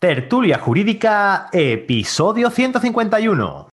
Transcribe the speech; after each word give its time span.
Tertulia 0.00 0.58
Jurídica, 0.58 1.50
episodio 1.52 2.48
151. 2.48 3.68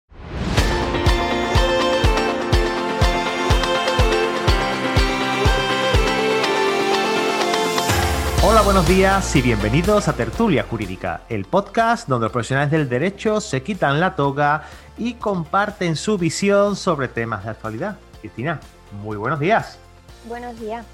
Hola, 8.43 8.61
buenos 8.63 8.85
días 8.89 9.33
y 9.37 9.41
bienvenidos 9.41 10.09
a 10.09 10.13
Tertulia 10.17 10.65
Jurídica, 10.69 11.21
el 11.29 11.45
podcast 11.45 12.09
donde 12.09 12.25
los 12.25 12.33
profesionales 12.33 12.71
del 12.71 12.89
derecho 12.89 13.39
se 13.39 13.63
quitan 13.63 14.01
la 14.01 14.17
toga 14.17 14.63
y 14.97 15.13
comparten 15.13 15.95
su 15.95 16.17
visión 16.17 16.75
sobre 16.75 17.07
temas 17.07 17.45
de 17.45 17.51
actualidad. 17.51 17.99
Cristina, 18.19 18.59
muy 19.01 19.15
buenos 19.15 19.39
días. 19.39 19.79
Buenos 20.27 20.59
días. 20.59 20.85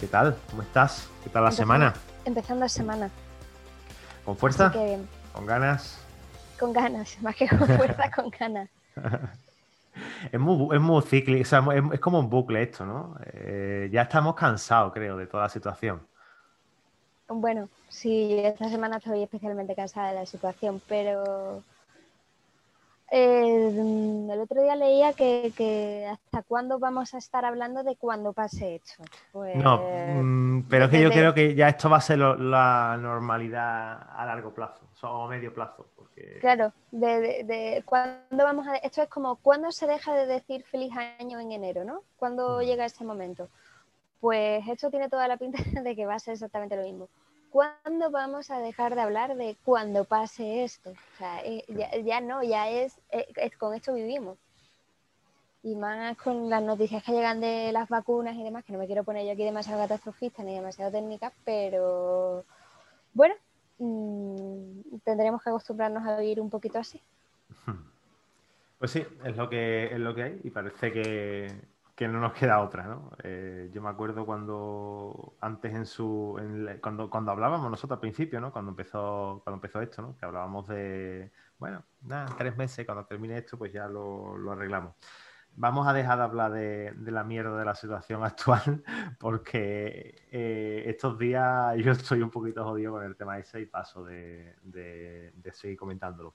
¿Qué 0.00 0.06
tal? 0.06 0.34
¿Cómo 0.48 0.62
estás? 0.62 1.10
¿Qué 1.22 1.28
tal 1.28 1.44
la 1.44 1.50
semana? 1.50 1.92
Empezando 2.24 2.60
la 2.64 2.70
semana. 2.70 3.10
¿Con 4.24 4.36
fuerza? 4.36 4.66
Así 4.66 4.78
que 4.78 4.84
bien. 4.84 5.08
¿Con 5.32 5.46
ganas? 5.46 5.98
Con 6.58 6.72
ganas, 6.72 7.16
más 7.22 7.36
que 7.36 7.48
con 7.48 7.66
fuerza, 7.66 8.10
con 8.10 8.30
ganas. 8.30 8.68
Es 10.32 10.40
muy, 10.40 10.74
es 10.74 10.80
muy 10.80 11.02
cíclico, 11.02 11.42
o 11.42 11.44
sea, 11.44 11.62
es, 11.74 11.82
es 11.92 12.00
como 12.00 12.18
un 12.18 12.30
bucle 12.30 12.62
esto, 12.62 12.86
¿no? 12.86 13.14
Eh, 13.26 13.90
ya 13.92 14.02
estamos 14.02 14.34
cansados, 14.34 14.90
creo, 14.94 15.18
de 15.18 15.26
toda 15.26 15.42
la 15.42 15.48
situación. 15.50 16.00
Bueno, 17.28 17.68
sí, 17.88 18.38
esta 18.38 18.68
semana 18.68 18.96
estoy 18.96 19.22
especialmente 19.22 19.74
cansada 19.74 20.08
de 20.08 20.14
la 20.14 20.26
situación, 20.26 20.80
pero 20.88 21.62
eh, 23.10 24.28
el 24.32 24.40
otro 24.40 24.62
día 24.62 24.76
leía 24.76 25.12
que, 25.12 25.52
que 25.56 26.06
hasta 26.10 26.42
cuándo 26.42 26.78
vamos 26.78 27.12
a 27.14 27.18
estar 27.18 27.44
hablando 27.44 27.82
de 27.82 27.96
cuando 27.96 28.32
pase 28.32 28.76
esto. 28.76 29.02
Pues, 29.32 29.56
No, 29.56 29.78
mm, 29.78 30.51
pero 30.68 30.84
es 30.86 30.90
que 30.90 31.02
yo 31.02 31.10
creo 31.10 31.34
que 31.34 31.54
ya 31.54 31.68
esto 31.68 31.88
va 31.90 31.98
a 31.98 32.00
ser 32.00 32.18
lo- 32.18 32.36
la 32.36 32.96
normalidad 33.00 34.08
a 34.16 34.24
largo 34.26 34.52
plazo, 34.52 34.80
o 35.02 35.24
a 35.24 35.28
medio 35.28 35.52
plazo, 35.52 35.86
porque 35.96 36.38
Claro, 36.40 36.72
de, 36.90 37.20
de, 37.20 37.44
de 37.44 37.82
cuándo 37.84 38.44
vamos 38.44 38.66
a... 38.66 38.76
Esto 38.76 39.02
es 39.02 39.08
como, 39.08 39.36
¿cuándo 39.36 39.70
se 39.72 39.86
deja 39.86 40.14
de 40.14 40.26
decir 40.26 40.64
feliz 40.64 40.92
año 41.18 41.38
en 41.40 41.52
enero, 41.52 41.84
no? 41.84 42.02
¿Cuándo 42.16 42.58
Mm. 42.58 42.62
llega 42.62 42.84
ese 42.84 43.04
momento? 43.04 43.48
Pues 44.20 44.66
esto 44.68 44.90
tiene 44.90 45.08
toda 45.08 45.28
la 45.28 45.36
pinta 45.36 45.58
de 45.82 45.96
que 45.96 46.06
va 46.06 46.14
a 46.14 46.18
ser 46.18 46.34
exactamente 46.34 46.76
lo 46.76 46.82
mismo. 46.84 47.08
¿Cuándo 47.50 48.10
vamos 48.10 48.50
a 48.50 48.58
dejar 48.58 48.94
de 48.94 49.02
hablar 49.02 49.36
de 49.36 49.56
cuando 49.64 50.04
pase 50.04 50.64
esto? 50.64 50.90
O 50.90 51.18
sea, 51.18 51.40
eh, 51.44 51.64
ya, 51.68 51.96
ya 51.98 52.20
no, 52.20 52.42
ya 52.42 52.68
es, 52.70 52.98
eh, 53.10 53.26
es- 53.36 53.56
con 53.56 53.74
esto 53.74 53.92
vivimos. 53.94 54.38
Y 55.62 55.76
más 55.76 56.16
con 56.16 56.50
las 56.50 56.62
noticias 56.62 57.02
que 57.04 57.12
llegan 57.12 57.40
de 57.40 57.70
las 57.72 57.88
vacunas 57.88 58.36
y 58.36 58.42
demás, 58.42 58.64
que 58.64 58.72
no 58.72 58.78
me 58.78 58.86
quiero 58.86 59.04
poner 59.04 59.24
yo 59.24 59.32
aquí 59.32 59.44
demasiado 59.44 59.80
catastrofista 59.80 60.42
ni 60.42 60.54
demasiado 60.54 60.90
técnica, 60.90 61.32
pero 61.44 62.44
bueno, 63.14 63.34
mm, 63.78 64.98
tendremos 65.04 65.42
que 65.42 65.50
acostumbrarnos 65.50 66.06
a 66.06 66.18
vivir 66.18 66.40
un 66.40 66.50
poquito 66.50 66.78
así. 66.78 67.00
Pues 68.78 68.90
sí, 68.90 69.06
es 69.24 69.36
lo 69.36 69.48
que, 69.48 69.94
es 69.94 70.00
lo 70.00 70.12
que 70.12 70.22
hay 70.24 70.40
y 70.42 70.50
parece 70.50 70.92
que, 70.92 71.46
que 71.94 72.08
no 72.08 72.18
nos 72.18 72.32
queda 72.32 72.60
otra, 72.60 72.84
¿no? 72.84 73.12
Eh, 73.22 73.70
yo 73.72 73.80
me 73.80 73.88
acuerdo 73.88 74.26
cuando 74.26 75.34
antes 75.40 75.72
en 75.72 75.86
su 75.86 76.36
cuando, 76.80 77.08
cuando 77.08 77.30
hablábamos 77.30 77.70
nosotros 77.70 77.96
al 77.96 78.00
principio, 78.00 78.40
¿no? 78.40 78.50
Cuando 78.50 78.70
empezó, 78.70 79.40
cuando 79.44 79.58
empezó 79.58 79.80
esto, 79.80 80.02
¿no? 80.02 80.16
Que 80.18 80.26
hablábamos 80.26 80.66
de, 80.66 81.30
bueno, 81.60 81.84
nada, 82.00 82.34
tres 82.36 82.56
meses, 82.56 82.84
cuando 82.84 83.04
termine 83.04 83.38
esto, 83.38 83.56
pues 83.56 83.72
ya 83.72 83.86
lo, 83.86 84.36
lo 84.36 84.50
arreglamos. 84.50 84.96
Vamos 85.54 85.86
a 85.86 85.92
dejar 85.92 86.16
de 86.18 86.24
hablar 86.24 86.50
de, 86.52 86.92
de 86.96 87.10
la 87.10 87.24
mierda 87.24 87.58
de 87.58 87.64
la 87.64 87.74
situación 87.74 88.24
actual 88.24 88.82
porque 89.18 90.14
eh, 90.30 90.84
estos 90.86 91.18
días 91.18 91.76
yo 91.78 91.92
estoy 91.92 92.22
un 92.22 92.30
poquito 92.30 92.64
jodido 92.64 92.92
con 92.92 93.04
el 93.04 93.16
tema 93.16 93.38
ese 93.38 93.60
y 93.60 93.66
paso 93.66 94.02
de, 94.04 94.56
de- 94.62 95.32
de 95.34 95.52
seguir 95.52 95.76
comentándolo. 95.76 96.34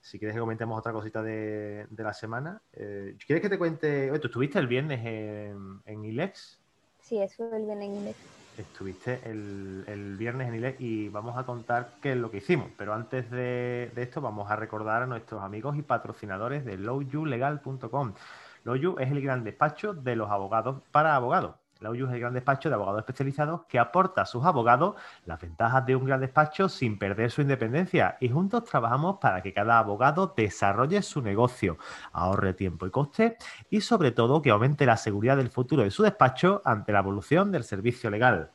Si 0.00 0.18
quieres 0.18 0.34
que 0.34 0.40
comentemos 0.40 0.78
otra 0.78 0.92
cosita 0.92 1.22
de, 1.22 1.86
de 1.90 2.02
la 2.04 2.12
semana. 2.14 2.60
eh, 2.72 3.16
¿Quieres 3.26 3.42
que 3.42 3.50
te 3.50 3.58
cuente? 3.58 4.10
Oye, 4.10 4.20
¿tú 4.20 4.28
estuviste 4.28 4.58
el 4.58 4.66
viernes 4.66 5.00
en, 5.04 5.80
en 5.84 6.04
ILEX? 6.04 6.58
Sí, 7.00 7.18
eso 7.20 7.54
el 7.54 7.64
bien 7.64 7.82
en 7.82 7.94
inglés. 7.96 8.16
Estuviste 8.56 9.20
el, 9.30 9.84
el 9.86 10.16
viernes 10.16 10.48
en 10.48 10.54
ILEX 10.56 10.80
y 10.80 11.08
vamos 11.08 11.36
a 11.38 11.44
contar 11.44 11.94
qué 12.02 12.12
es 12.12 12.18
lo 12.18 12.30
que 12.30 12.38
hicimos. 12.38 12.68
Pero 12.76 12.92
antes 12.94 13.30
de, 13.30 13.90
de 13.94 14.02
esto 14.02 14.20
vamos 14.20 14.50
a 14.50 14.56
recordar 14.56 15.02
a 15.02 15.06
nuestros 15.06 15.42
amigos 15.42 15.76
y 15.76 15.82
patrocinadores 15.82 16.64
de 16.64 16.76
lowyulegal.com. 16.78 18.14
Loyu 18.64 18.96
es 18.98 19.10
el 19.10 19.22
gran 19.22 19.44
despacho 19.44 19.94
de 19.94 20.16
los 20.16 20.30
abogados 20.30 20.82
para 20.90 21.14
abogados. 21.14 21.54
Loyu 21.80 22.06
es 22.06 22.12
el 22.12 22.20
gran 22.20 22.34
despacho 22.34 22.68
de 22.68 22.74
abogados 22.74 23.00
especializados 23.00 23.62
que 23.66 23.78
aporta 23.78 24.22
a 24.22 24.26
sus 24.26 24.44
abogados 24.44 24.96
las 25.24 25.40
ventajas 25.40 25.86
de 25.86 25.96
un 25.96 26.04
gran 26.04 26.20
despacho 26.20 26.68
sin 26.68 26.98
perder 26.98 27.30
su 27.30 27.40
independencia. 27.40 28.18
Y 28.20 28.28
juntos 28.28 28.64
trabajamos 28.64 29.16
para 29.18 29.42
que 29.42 29.54
cada 29.54 29.78
abogado 29.78 30.34
desarrolle 30.36 31.00
su 31.00 31.22
negocio, 31.22 31.78
ahorre 32.12 32.52
tiempo 32.52 32.86
y 32.86 32.90
coste 32.90 33.38
y 33.70 33.80
sobre 33.80 34.12
todo 34.12 34.42
que 34.42 34.50
aumente 34.50 34.84
la 34.84 34.98
seguridad 34.98 35.38
del 35.38 35.48
futuro 35.48 35.82
de 35.82 35.90
su 35.90 36.02
despacho 36.02 36.60
ante 36.64 36.92
la 36.92 36.98
evolución 36.98 37.50
del 37.50 37.64
servicio 37.64 38.10
legal. 38.10 38.50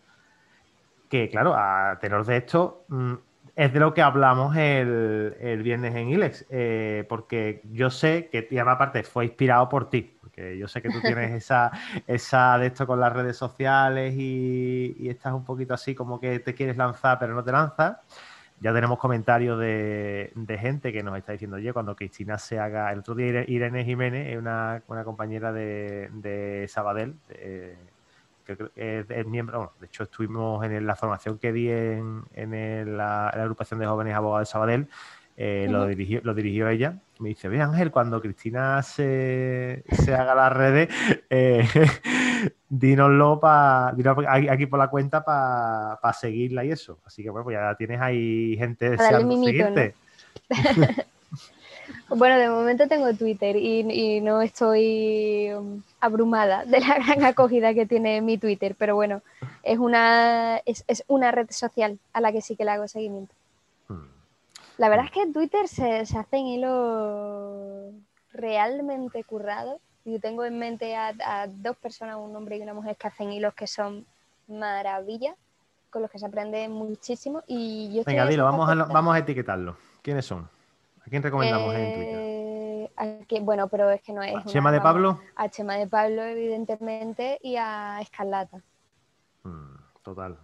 Que 1.10 1.30
claro, 1.30 1.56
a 1.56 1.98
tenor 2.00 2.26
de 2.26 2.38
esto 2.38 2.86
mm, 2.90 3.14
es 3.56 3.72
de 3.74 3.80
lo 3.80 3.94
que 3.94 4.02
hablamos 4.02 4.56
el, 4.58 5.36
el 5.40 5.64
viernes 5.64 5.96
en 5.96 6.10
ILEX, 6.10 6.46
eh, 6.50 7.06
porque 7.08 7.62
yo 7.72 7.90
sé 7.90 8.30
que 8.32 8.48
y 8.52 8.58
además 8.58 8.76
aparte 8.76 9.04
fue 9.04 9.26
inspirado 9.26 9.70
por 9.70 9.90
ti, 9.90 10.18
porque 10.22 10.58
yo 10.58 10.68
sé 10.68 10.82
que 10.82 10.90
tú 10.92 11.02
tienes 11.04 11.32
esa, 11.44 11.72
esa 12.08 12.58
de 12.58 12.68
esto 12.68 12.86
con 12.88 13.00
las 13.00 13.14
redes 13.14 13.38
sociales 13.38 14.14
y, 14.18 14.96
y 15.00 15.10
estás 15.10 15.34
un 15.34 15.46
poquito 15.46 15.74
así 15.74 15.96
como 15.96 16.20
que 16.20 16.40
te 16.40 16.54
quieres 16.54 16.78
lanzar 16.78 17.18
pero 17.20 17.34
no 17.34 17.44
te 17.44 17.52
lanzas. 17.52 17.98
Ya 18.60 18.74
tenemos 18.74 18.98
comentarios 19.00 19.60
de, 19.60 20.32
de 20.36 20.58
gente 20.58 20.94
que 20.94 21.04
nos 21.04 21.18
está 21.18 21.34
diciendo, 21.34 21.58
oye, 21.58 21.74
cuando 21.74 21.96
Cristina 21.96 22.38
se 22.38 22.58
haga, 22.60 22.92
el 22.92 23.00
otro 23.00 23.14
día 23.16 23.28
Ire- 23.28 23.46
Irene 23.50 23.84
Jiménez, 23.86 24.38
una, 24.38 24.82
una 24.88 25.04
compañera 25.04 25.52
de, 25.52 26.10
de 26.14 26.66
Sabadell, 26.70 27.16
eh, 27.30 27.78
que 28.46 28.54
es, 28.76 29.06
es 29.10 29.26
miembro, 29.28 29.58
bueno, 29.58 29.74
de 29.80 29.88
hecho 29.88 30.04
estuvimos 30.04 30.64
en 30.66 30.86
la 30.86 30.96
formación 30.96 31.38
que 31.40 31.52
di 31.52 31.70
en, 31.70 32.24
en 32.34 32.54
el- 32.54 32.96
la, 32.98 33.32
la 33.36 33.42
agrupación 33.44 33.80
de 33.80 33.86
jóvenes 33.88 34.14
abogados 34.16 34.48
de 34.48 34.52
Sabadell, 34.52 34.88
eh, 35.38 35.68
lo, 35.70 35.86
dirigió, 35.88 36.22
lo 36.24 36.34
dirigió 36.34 36.70
ella. 36.70 36.98
Me 37.20 37.30
dice, 37.30 37.50
ve 37.50 37.62
Ángel, 37.62 37.92
cuando 37.92 38.22
Cristina 38.22 38.82
se, 38.84 39.84
se 39.92 40.14
haga 40.16 40.34
las 40.36 40.54
redes, 40.54 40.88
eh, 41.30 41.68
dínoslo 42.70 43.40
pa, 43.40 43.92
dínoslo 43.96 44.24
aquí, 44.30 44.66
por 44.66 44.80
la 44.80 44.90
cuenta 44.90 45.24
para 45.26 46.14
seguirla 46.14 46.64
y 46.64 46.72
eso. 46.72 47.00
Así 47.06 47.22
que 47.24 47.30
bueno, 47.30 47.44
pues 47.44 47.56
ya 47.58 47.76
tienes 47.76 48.00
ahí 48.02 48.56
gente 48.58 48.90
deseando 48.92 49.28
mimito, 49.28 49.66
¿no? 49.70 49.74
Bueno, 52.10 52.38
de 52.38 52.50
momento 52.50 52.88
tengo 52.88 53.12
Twitter 53.16 53.56
y, 53.56 53.80
y 53.80 54.22
no 54.22 54.42
estoy 54.42 55.52
um, 55.54 55.82
abrumada 56.00 56.64
de 56.66 56.80
la 56.80 56.96
gran 56.96 57.24
acogida 57.26 57.74
que 57.74 57.88
tiene 57.88 58.22
mi 58.22 58.38
Twitter, 58.38 58.76
pero 58.78 58.96
bueno, 58.96 59.22
es 59.64 59.80
una, 59.80 60.58
es, 60.66 60.84
es 60.88 61.04
una 61.08 61.32
red 61.32 61.48
social 61.50 61.98
a 62.14 62.22
la 62.22 62.32
que 62.32 62.42
sí 62.42 62.56
que 62.56 62.64
le 62.64 62.72
hago 62.72 62.88
seguimiento. 62.88 63.34
Hmm. 63.88 64.06
La 64.78 64.90
verdad 64.90 65.06
es 65.06 65.12
que 65.12 65.24
en 65.24 65.34
Twitter 65.34 65.68
se, 65.68 66.06
se 66.06 66.18
hacen 66.18 66.46
hilos 66.46 67.92
realmente 68.34 69.24
currados. 69.24 69.82
Yo 70.06 70.20
tengo 70.20 70.46
en 70.46 70.60
mente 70.60 70.96
a, 70.96 71.14
a 71.26 71.48
dos 71.48 71.76
personas, 71.78 72.18
un 72.18 72.36
hombre 72.36 72.58
y 72.58 72.62
una 72.62 72.76
mujer, 72.76 72.96
que 72.98 73.08
hacen 73.08 73.34
hilos 73.34 73.56
que 73.56 73.66
son 73.66 74.06
maravillas, 74.48 75.36
con 75.90 76.04
los 76.04 76.12
que 76.12 76.20
se 76.20 76.28
aprende 76.28 76.70
muchísimo. 76.70 77.42
Y 77.48 77.92
yo 77.96 78.04
Venga, 78.06 78.24
en 78.24 78.30
dilo, 78.30 78.44
vamos 78.44 78.70
a, 78.70 78.76
vamos 78.76 79.16
a 79.16 79.18
etiquetarlo. 79.18 79.76
¿Quiénes 80.04 80.28
son? 80.28 80.48
¿A 81.06 81.10
quién 81.10 81.22
recomendamos 81.22 81.76
en 81.76 81.94
Twitter? 81.94 82.20
Eh, 82.20 83.42
bueno, 83.42 83.68
pero 83.68 83.92
es 83.92 84.02
que 84.02 84.12
no 84.12 84.24
es. 84.24 84.36
¿A 84.36 84.44
Chema 84.46 84.72
de 84.72 84.82
Pablo? 84.82 85.20
A 85.36 85.50
Chema 85.50 85.76
de 85.76 85.86
Pablo, 85.88 86.24
evidentemente, 86.24 87.38
y 87.44 87.58
a 87.58 88.00
Escarlata. 88.02 88.62
Hmm, 89.44 89.76
total. 90.02 90.38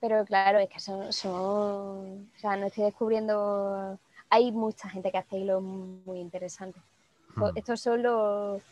Pero 0.00 0.24
claro, 0.24 0.58
es 0.58 0.70
que 0.70 0.80
son, 0.80 1.12
son. 1.12 2.30
O 2.34 2.38
sea, 2.38 2.56
no 2.56 2.66
estoy 2.66 2.84
descubriendo. 2.84 3.98
Hay 4.30 4.52
mucha 4.52 4.88
gente 4.88 5.12
que 5.12 5.18
hace 5.18 5.36
hilos 5.38 5.62
muy 5.62 6.18
interesantes. 6.18 6.82
So- 7.38 7.48
Hmm. 7.48 7.58
Estos 7.58 7.80
son 7.82 8.02
los, 8.02 8.62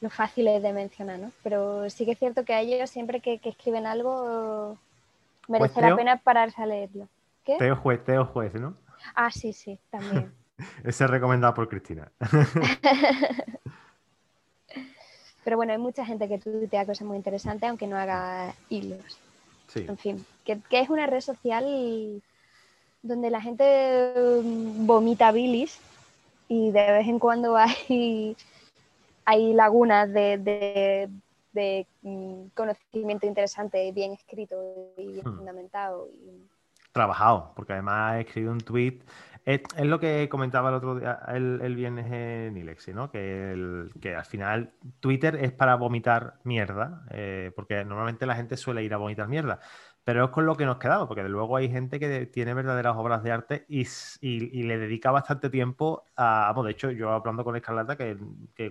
los 0.00 0.14
fáciles 0.14 0.62
de 0.62 0.72
mencionar, 0.72 1.18
¿no? 1.18 1.32
Pero 1.42 1.90
sí 1.90 2.06
que 2.06 2.12
es 2.12 2.18
cierto 2.18 2.46
que 2.46 2.54
a 2.54 2.60
ellos, 2.60 2.88
siempre 2.88 3.20
que, 3.20 3.38
que 3.38 3.50
escriben 3.50 3.86
algo, 3.86 4.78
merece 5.48 5.74
Pues 5.74 5.90
la 5.90 5.96
pena 5.96 6.16
pararse 6.16 6.62
a 6.62 6.66
leerlo. 6.66 7.06
¿Qué? 7.44 7.56
Teo 7.58 7.76
Juez, 7.76 8.02
Teo 8.02 8.24
Juez, 8.24 8.54
¿no? 8.54 8.74
Ah, 9.14 9.30
sí, 9.30 9.52
sí, 9.52 9.78
también. 9.90 10.32
Ese 10.84 11.04
es 11.04 11.10
recomendado 11.10 11.54
por 11.54 11.68
Cristina. 11.68 12.10
Pero 15.44 15.56
bueno, 15.56 15.72
hay 15.72 15.78
mucha 15.78 16.04
gente 16.04 16.28
que 16.28 16.38
tuitea 16.38 16.84
cosas 16.86 17.06
muy 17.06 17.16
interesantes, 17.16 17.68
aunque 17.68 17.86
no 17.86 17.96
haga 17.96 18.54
hilos. 18.68 19.00
Sí. 19.68 19.86
En 19.88 19.96
fin, 19.96 20.24
que, 20.44 20.60
que 20.68 20.80
es 20.80 20.90
una 20.90 21.06
red 21.06 21.20
social 21.20 22.22
donde 23.02 23.30
la 23.30 23.40
gente 23.40 24.12
mm, 24.42 24.86
vomita 24.86 25.32
bilis 25.32 25.78
y 26.48 26.70
de 26.72 26.92
vez 26.92 27.08
en 27.08 27.18
cuando 27.18 27.56
hay, 27.88 28.36
hay 29.24 29.54
lagunas 29.54 30.12
de, 30.12 30.38
de- 30.38 31.08
de, 31.52 31.86
mm, 32.02 32.48
conocimiento 32.54 33.26
interesante, 33.26 33.90
bien 33.92 34.12
escrito 34.12 34.92
y 34.96 35.06
bien 35.12 35.24
Hmm. 35.26 35.36
fundamentado. 35.36 36.08
y- 36.12 36.48
trabajado, 36.92 37.52
porque 37.54 37.72
además 37.74 38.16
he 38.16 38.20
escrito 38.22 38.50
un 38.50 38.60
tweet. 38.60 38.98
Es, 39.44 39.62
lo 39.82 39.98
que 39.98 40.28
comentaba 40.28 40.68
el 40.68 40.74
otro 40.76 40.98
día, 40.98 41.20
el, 41.28 41.74
viernes 41.74 42.06
en 42.12 42.56
Ilexi, 42.56 42.92
¿no? 42.92 43.10
Que, 43.10 43.88
al 44.16 44.24
final 44.24 44.72
Twitter 45.00 45.36
es 45.36 45.52
para 45.52 45.76
vomitar 45.76 46.34
mierda, 46.44 47.04
eh, 47.10 47.50
porque 47.56 47.84
normalmente 47.84 48.26
la 48.26 48.36
gente 48.36 48.56
suele 48.56 48.84
ir 48.84 48.94
a 48.94 48.98
vomitar 48.98 49.28
mierda 49.28 49.60
pero 50.04 50.24
es 50.24 50.30
con 50.30 50.46
lo 50.46 50.56
que 50.56 50.64
nos 50.64 50.78
quedamos, 50.78 51.06
porque 51.06 51.22
de 51.22 51.28
luego 51.28 51.56
hay 51.56 51.70
gente 51.70 52.00
que 52.00 52.26
tiene 52.26 52.54
verdaderas 52.54 52.96
obras 52.96 53.22
de 53.22 53.32
arte 53.32 53.66
y, 53.68 53.84
le 54.62 54.78
dedica 54.78 55.10
bastante 55.10 55.50
tiempo 55.50 56.04
a, 56.16 56.52
de 56.64 56.70
hecho, 56.70 56.90
yo 56.90 57.10
hablando 57.10 57.44
con 57.44 57.54
Escarlata, 57.56 57.96
que, 57.96 58.16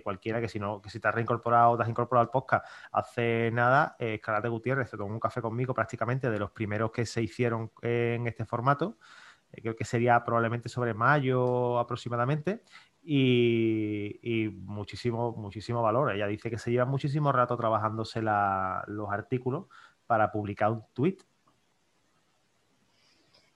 cualquiera 0.02 0.40
que 0.40 0.48
si 0.48 0.58
no, 0.58 0.82
que 0.82 0.90
si 0.90 0.98
te 1.00 1.08
has 1.08 1.14
reincorporado, 1.14 1.76
te 1.76 1.84
has 1.84 1.88
incorporado 1.88 2.26
al 2.26 2.30
podcast 2.30 2.66
hace 2.92 3.50
nada, 3.52 3.96
eh, 3.98 4.14
Escarlata 4.14 4.48
Gutiérrez 4.48 4.90
se 4.90 4.96
tomó 4.96 5.14
un 5.14 5.20
café 5.20 5.40
conmigo 5.40 5.72
prácticamente 5.72 6.30
de 6.30 6.38
los 6.38 6.50
primeros 6.50 6.90
que 6.90 7.06
se 7.06 7.22
hicieron 7.22 7.70
en 7.82 8.26
este 8.26 8.44
formato, 8.44 8.98
eh, 8.98 9.19
creo 9.52 9.76
que 9.76 9.84
sería 9.84 10.24
probablemente 10.24 10.68
sobre 10.68 10.94
mayo 10.94 11.78
aproximadamente, 11.78 12.62
y, 13.02 14.50
muchísimo, 14.64 15.32
muchísimo 15.32 15.82
valor. 15.82 16.12
Ella 16.12 16.26
dice 16.26 16.50
que 16.50 16.58
se 16.58 16.70
lleva 16.70 16.84
muchísimo 16.84 17.32
rato 17.32 17.56
trabajándose 17.56 18.20
los 18.22 19.10
artículos 19.10 19.66
para 20.06 20.30
publicar 20.30 20.72
un 20.72 20.84
tweet. 20.92 21.18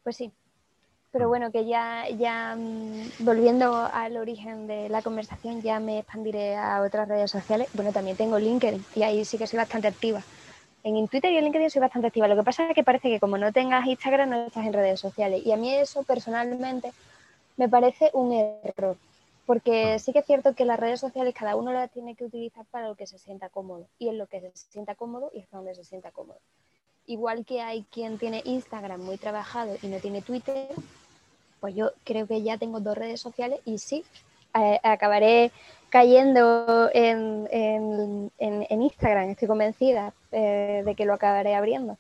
Pues 0.03 0.17
sí. 0.17 0.33
Pero 1.11 1.27
mm. 1.27 1.29
bueno, 1.29 1.53
que 1.53 1.67
ya, 1.67 2.09
ya 2.11 2.57
mm, 2.57 3.25
volviendo 3.25 3.75
al 3.75 4.17
origen 4.17 4.67
de 4.67 4.89
la 4.89 5.03
conversación, 5.03 5.63
ya 5.63 5.81
me 5.81 6.01
expandiré 6.01 6.57
a 6.57 6.83
otras 6.83 7.09
redes 7.09 7.31
sociales. 7.31 7.69
Bueno, 7.75 7.93
también 7.93 8.17
tengo 8.17 8.39
LinkedIn 8.39 8.85
y 8.95 9.03
ahí 9.03 9.25
sí 9.25 9.39
que 9.39 9.47
soy 9.47 9.59
bastante 9.59 9.89
activa. 9.89 10.23
En 10.85 11.09
Twitter 11.09 11.33
y 11.33 11.39
en 11.39 11.45
LinkedIn 11.45 11.71
soy 11.71 11.81
bastante 11.81 12.09
activa. 12.09 12.29
Lo 12.29 12.37
que 12.37 12.43
pasa 12.43 12.69
es 12.69 12.75
que 12.75 12.85
parece 12.85 13.09
que 13.09 13.19
como 13.19 13.39
no 13.39 13.53
tengas 13.53 13.87
Instagram 13.87 14.29
no 14.29 14.47
estás 14.47 14.67
en 14.67 14.75
redes 14.75 15.01
sociales. 15.01 15.45
Y 15.45 15.51
a 15.51 15.57
mí 15.57 15.75
eso 15.75 16.03
personalmente 16.03 16.93
me 17.57 17.71
parece 17.71 18.11
un 18.13 18.33
error. 18.33 18.97
Porque 19.47 19.97
mm. 19.97 19.99
sí 19.99 20.13
que 20.13 20.19
es 20.19 20.27
cierto 20.27 20.55
que 20.55 20.67
las 20.67 20.79
redes 20.79 21.01
sociales 21.01 21.35
cada 21.35 21.57
uno 21.57 21.73
las 21.73 21.91
tiene 21.91 22.15
que 22.15 22.25
utilizar 22.25 22.67
para 22.67 22.89
lo 22.89 22.97
que 22.97 23.07
se 23.07 23.19
sienta 23.19 23.49
cómodo. 23.49 23.87
Y 23.99 24.09
en 24.09 24.19
lo 24.19 24.27
que 24.27 24.41
se 24.41 24.71
sienta 24.71 24.95
cómodo 24.95 25.31
y 25.33 25.41
es 25.41 25.51
donde 25.51 25.75
se 25.75 25.85
sienta 25.85 26.11
cómodo. 26.11 26.39
Igual 27.07 27.47
que 27.47 27.63
hay 27.63 27.85
quien 27.91 28.19
tiene 28.19 28.43
Instagram 28.45 29.01
muy 29.01 29.17
trabajado 29.17 29.77
y 29.81 29.87
no 29.87 29.99
tiene 30.01 30.21
Twitter, 30.21 30.69
pues 31.61 31.75
yo 31.75 31.93
creo 32.05 32.27
que 32.27 32.43
ya 32.43 32.59
tengo 32.59 32.81
dos 32.81 32.97
redes 32.97 33.23
sociales 33.23 33.61
y 33.65 33.79
sí, 33.79 34.05
eh, 34.55 34.81
acabaré 34.83 35.51
cayendo 35.91 36.91
en, 36.93 38.31
Instagram, 38.69 39.31
estoy 39.31 39.49
convencida 39.49 40.13
eh, 40.35 40.83
de 40.85 40.95
que 40.95 41.07
lo 41.07 41.15
acabaré 41.15 41.55
abriendo. 41.55 41.97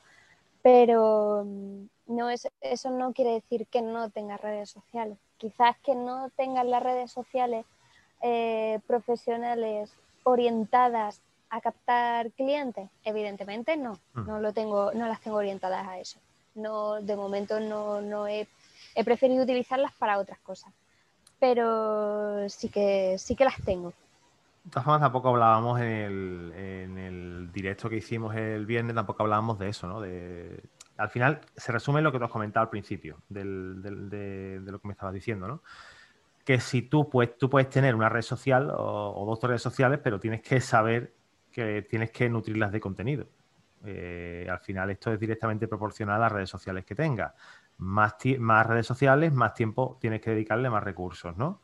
Pero 0.63 1.45
mm, 1.47 1.87
no 2.09 2.31
es, 2.31 2.49
eso 2.61 2.91
no 2.91 3.13
quiere 3.13 3.33
decir 3.33 3.67
que 3.67 3.83
no 3.83 4.11
tenga 4.11 4.37
redes 4.37 4.71
sociales 4.71 5.19
quizás 5.45 5.77
que 5.83 5.95
no 5.95 6.31
tengan 6.37 6.71
las 6.71 6.83
redes 6.83 7.13
sociales 7.13 7.67
eh, 8.23 8.81
profesionales 8.87 9.93
orientadas 10.23 11.21
a 11.51 11.61
captar 11.61 12.31
clientes, 12.33 12.89
evidentemente 13.05 13.77
no, 13.77 13.99
mm. 14.15 14.27
no 14.27 14.41
lo 14.41 14.53
tengo, 14.53 14.93
no 14.93 15.07
las 15.07 15.21
tengo 15.21 15.37
orientadas 15.37 15.87
a 15.87 15.99
eso. 15.99 16.19
No, 16.55 17.01
de 17.03 17.17
momento 17.17 17.61
no, 17.61 18.01
no 18.01 18.27
he, 18.27 18.47
he, 18.95 19.05
preferido 19.05 19.43
utilizarlas 19.43 19.93
para 19.99 20.19
otras 20.19 20.39
cosas. 20.39 20.73
Pero 21.41 22.49
sí 22.49 22.69
que 22.71 23.17
sí 23.19 23.37
que 23.37 23.45
las 23.45 23.61
tengo. 23.65 23.93
Todas 24.71 24.85
formas, 24.85 25.03
tampoco 25.03 25.29
hablábamos 25.29 25.79
en 25.81 25.87
el, 25.87 26.53
en 26.57 26.99
el 26.99 27.53
directo 27.53 27.91
que 27.91 27.97
hicimos 27.97 28.35
el 28.35 28.65
viernes, 28.65 28.95
tampoco 28.95 29.23
hablábamos 29.23 29.59
de 29.59 29.69
eso, 29.69 29.87
¿no? 29.87 30.01
Al 30.97 31.09
final 31.11 31.41
se 31.57 31.73
resume 31.73 32.01
lo 32.01 32.13
que 32.13 32.19
te 32.19 32.25
has 32.25 32.31
comentado 32.31 32.63
al 32.65 32.71
principio 32.71 33.19
de, 33.29 33.45
lo 33.45 34.81
que 34.81 34.89
me 34.89 34.93
estabas 34.93 35.13
diciendo, 35.13 35.49
¿no? 35.49 35.63
Que 36.45 36.61
si 36.61 36.83
tú, 36.83 37.11
pues, 37.11 37.37
tú 37.37 37.51
puedes 37.51 37.69
tener 37.69 37.95
una 37.95 38.09
red 38.09 38.23
social 38.23 38.71
o, 38.71 39.25
dos 39.27 39.43
redes 39.43 39.63
sociales, 39.63 40.01
pero 40.03 40.21
tienes 40.21 40.41
que 40.41 40.61
saber 40.61 41.15
que 41.51 41.83
tienes 41.83 42.11
que 42.11 42.29
nutrirlas 42.29 42.73
de 42.73 42.81
contenido. 42.81 43.27
Eh, 43.85 44.47
al 44.51 44.61
final 44.61 44.91
esto 44.91 45.13
es 45.13 45.21
directamente 45.21 45.69
proporcional 45.69 46.17
a 46.17 46.21
las 46.21 46.33
redes 46.33 46.51
sociales 46.51 46.85
que 46.85 46.95
tengas. 46.95 47.33
Más, 47.79 48.15
más 48.39 48.67
redes 48.67 48.87
sociales, 48.87 49.33
más 49.33 49.53
tiempo 49.53 49.99
tienes 50.01 50.21
que 50.21 50.31
dedicarle 50.31 50.71
más 50.71 50.83
recursos, 50.83 51.37
¿no? 51.37 51.61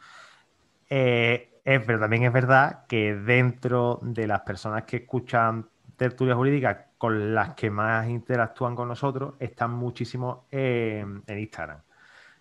Eh, 0.88 1.49
pero 1.78 2.00
también 2.00 2.24
es 2.24 2.32
verdad 2.32 2.86
que 2.88 3.14
dentro 3.14 4.00
de 4.02 4.26
las 4.26 4.40
personas 4.40 4.84
que 4.84 4.98
escuchan 4.98 5.68
tertulia 5.96 6.34
jurídica 6.34 6.88
con 6.98 7.34
las 7.34 7.54
que 7.54 7.70
más 7.70 8.08
interactúan 8.08 8.74
con 8.74 8.88
nosotros 8.88 9.34
están 9.38 9.70
muchísimo 9.70 10.46
en 10.50 11.22
Instagram. 11.28 11.82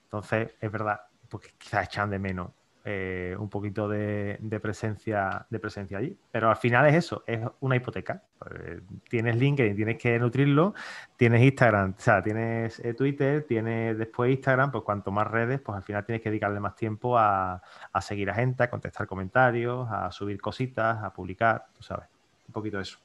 Entonces, 0.03 0.55
es 0.59 0.71
verdad, 0.71 1.01
porque 1.29 1.49
quizás 1.57 1.85
echan 1.85 2.09
de 2.09 2.17
menos 2.17 2.49
eh, 2.91 3.35
un 3.37 3.49
poquito 3.49 3.87
de, 3.87 4.39
presencia, 4.59 5.45
de 5.47 5.59
presencia 5.59 5.99
allí. 5.99 6.17
Pero 6.31 6.49
al 6.49 6.55
final 6.55 6.87
es 6.87 6.95
eso, 6.95 7.23
es 7.27 7.39
una 7.59 7.75
hipoteca. 7.75 8.23
Pues, 8.39 8.81
tienes 9.07 9.35
LinkedIn, 9.35 9.75
tienes 9.75 9.97
que 9.99 10.17
nutrirlo, 10.17 10.73
tienes 11.15 11.43
Instagram, 11.43 11.93
o 11.95 12.01
sea, 12.01 12.23
tienes 12.23 12.79
eh, 12.79 12.95
Twitter, 12.95 13.45
tienes 13.47 13.95
después 13.95 14.31
Instagram, 14.31 14.71
pues 14.71 14.83
cuanto 14.83 15.11
más 15.11 15.27
redes, 15.27 15.61
pues 15.61 15.75
al 15.75 15.83
final 15.83 16.03
tienes 16.03 16.23
que 16.23 16.31
dedicarle 16.31 16.59
más 16.59 16.75
tiempo 16.75 17.15
a, 17.15 17.61
seguir 18.01 18.31
a 18.31 18.33
gente, 18.33 18.63
a 18.63 18.71
contestar 18.71 19.05
comentarios, 19.05 19.87
a 19.91 20.11
subir 20.11 20.41
cositas, 20.41 21.03
a 21.03 21.13
publicar, 21.13 21.67
tú 21.77 21.83
sabes, 21.83 22.07
un 22.47 22.53
poquito 22.53 22.79
eso. 22.79 22.97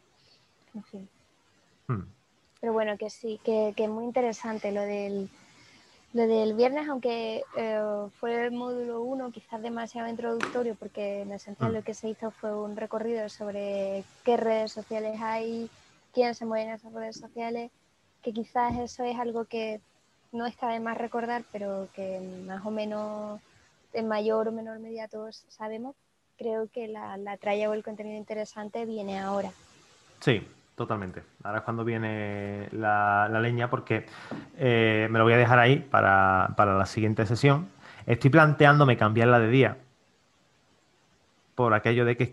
Hmm. 1.89 2.05
Pero 2.59 2.73
bueno, 2.73 2.97
que 2.97 3.11
sí, 3.11 3.39
que, 3.45 3.75
es 3.77 3.91
muy 3.91 4.05
interesante 4.05 4.73
lo 4.73 4.81
del, 4.81 5.29
lo 6.15 6.29
del 6.29 6.55
viernes, 6.55 6.89
aunque 6.89 7.43
eh, 7.57 7.83
fue 8.21 8.47
el 8.47 8.53
módulo 8.53 9.03
1 9.03 9.33
quizás 9.33 9.61
demasiado 9.61 10.09
introductorio, 10.09 10.77
porque 10.77 11.23
en 11.23 11.33
esencial 11.33 11.73
hmm. 11.73 11.75
lo 11.75 11.83
que 11.83 11.93
se 11.93 12.09
hizo 12.09 12.31
fue 12.31 12.55
un 12.55 12.77
recorrido 12.77 13.29
sobre 13.29 14.05
qué 14.25 14.37
redes 14.37 14.71
sociales 14.71 15.21
hay, 15.21 15.69
quién 16.13 16.37
se 16.37 16.47
mueve 16.47 16.69
en 16.69 16.75
esas 16.75 16.93
redes 16.93 17.17
sociales, 17.17 17.73
que 18.23 18.33
quizás 18.33 18.79
eso 18.79 19.03
es 19.03 19.19
algo 19.19 19.45
que 19.47 19.81
no 20.31 20.47
está 20.47 20.69
de 20.69 20.79
más 20.79 20.97
recordar, 20.97 21.43
pero 21.51 21.89
que 21.95 22.21
más 22.47 22.65
o 22.65 22.71
menos 22.71 23.41
en 23.93 24.07
mayor 24.07 24.47
o 24.47 24.53
menor 24.53 24.79
medida 24.79 25.09
todos 25.09 25.45
sabemos. 25.49 25.97
Creo 26.39 26.69
que 26.69 26.87
la, 26.87 27.17
la 27.17 27.37
tralla 27.39 27.71
o 27.71 27.75
el 27.75 27.83
contenido 27.83 28.17
interesante 28.17 28.87
viene 28.87 29.19
ahora. 29.19 29.53
Sí, 30.21 30.47
Totalmente. 30.75 31.23
Ahora 31.45 31.59
es 31.59 31.65
cuando 31.65 31.85
viene 31.85 32.69
la, 32.73 33.29
leña 33.41 33.71
porque 33.71 34.07
eh, 34.57 35.07
me 35.11 35.19
lo 35.19 35.25
voy 35.25 35.35
a 35.35 35.37
dejar 35.37 35.61
ahí 35.61 35.79
para, 35.79 36.53
la 36.57 36.87
siguiente 36.87 37.27
sesión. 37.27 37.69
Estoy 38.07 38.31
planteándome 38.31 38.97
cambiarla 38.97 39.39
de 39.39 39.49
día 39.49 39.79
por 41.55 41.75
aquello 41.75 42.05
de 42.05 42.17
que 42.17 42.25
es 42.25 42.31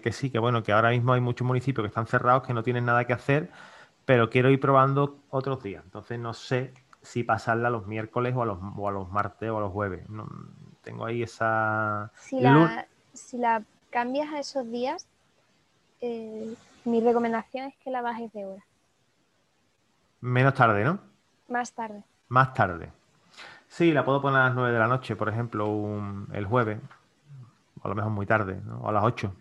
que, 0.00 0.12
sí, 0.12 0.28
que 0.28 0.38
bueno, 0.38 0.62
que 0.62 0.72
ahora 0.72 0.90
mismo 0.90 1.14
hay 1.14 1.22
muchos 1.22 1.46
municipios 1.46 1.84
que 1.84 1.88
están 1.88 2.06
cerrados, 2.06 2.46
que 2.46 2.52
no 2.52 2.62
tienen 2.62 2.84
nada 2.84 3.06
que 3.06 3.14
hacer, 3.14 3.50
pero 4.04 4.28
quiero 4.28 4.50
ir 4.50 4.60
probando 4.60 5.16
otros 5.30 5.62
días. 5.62 5.82
Entonces 5.82 6.18
no 6.18 6.34
sé 6.34 6.74
si 7.00 7.22
pasarla 7.22 7.68
a 7.68 7.70
los 7.70 7.86
miércoles 7.86 8.34
o 8.36 8.42
a 8.42 8.46
los, 8.46 8.58
o 8.76 8.86
a 8.86 8.92
los 8.92 9.10
martes 9.10 9.48
o 9.48 9.56
a 9.56 9.60
los 9.60 9.72
jueves. 9.72 10.04
tengo 10.82 11.06
ahí 11.06 11.22
esa... 11.22 12.12
Si 12.14 12.38
la, 12.38 12.86
si 13.14 13.38
la 13.38 13.62
cambias 13.88 14.30
a 14.34 14.40
esos 14.40 14.70
días, 14.70 15.08
eh, 16.02 16.54
mi 16.88 17.00
recomendación 17.00 17.68
es 17.68 17.76
que 17.76 17.90
la 17.90 18.02
bajes 18.02 18.32
de 18.32 18.46
hora. 18.46 18.64
Menos 20.20 20.54
tarde, 20.54 20.84
¿no? 20.84 20.98
Más 21.48 21.72
tarde. 21.72 22.02
Más 22.28 22.52
tarde. 22.54 22.92
Sí, 23.68 23.92
la 23.92 24.04
puedo 24.04 24.20
poner 24.20 24.40
a 24.40 24.44
las 24.46 24.54
9 24.54 24.72
de 24.72 24.78
la 24.78 24.88
noche, 24.88 25.14
por 25.14 25.28
ejemplo, 25.28 25.66
el 26.32 26.46
jueves. 26.46 26.80
O 27.80 27.86
a 27.86 27.88
lo 27.88 27.94
mejor 27.94 28.10
muy 28.10 28.26
tarde, 28.26 28.60
¿no? 28.64 28.80
O 28.80 28.88
a 28.88 28.92
las 28.92 29.04
8. 29.04 29.32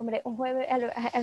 Hombre, 0.00 0.20
un 0.22 0.36
jueves, 0.36 0.68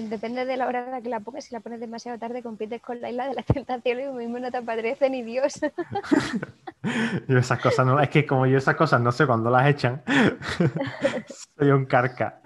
depende 0.10 0.44
de 0.44 0.58
la 0.58 0.68
hora 0.68 0.84
en 0.84 0.92
la 0.92 1.02
que 1.02 1.08
la 1.08 1.22
pongas. 1.22 1.46
Si 1.46 1.54
la 1.54 1.62
pones 1.62 1.80
demasiado 1.80 2.20
tarde, 2.20 2.44
compites 2.44 2.82
con 2.82 3.00
la 3.00 3.10
isla 3.10 3.30
de 3.30 3.34
las 3.34 3.46
tentaciones 3.46 4.10
y 4.12 4.16
mismo 4.18 4.38
no 4.38 4.52
te 4.52 4.58
aparece 4.58 5.10
ni 5.10 5.24
Dios. 5.24 5.62
yo 7.28 7.38
esas 7.38 7.60
cosas 7.62 7.86
no, 7.86 7.98
es 8.02 8.10
que 8.10 8.26
como 8.26 8.46
yo 8.46 8.58
esas 8.58 8.76
cosas 8.76 9.00
no 9.00 9.14
sé 9.14 9.26
cuándo 9.26 9.50
las 9.50 9.68
echan, 9.68 10.04
soy 11.58 11.72
un 11.72 11.86
carca. 11.86 12.42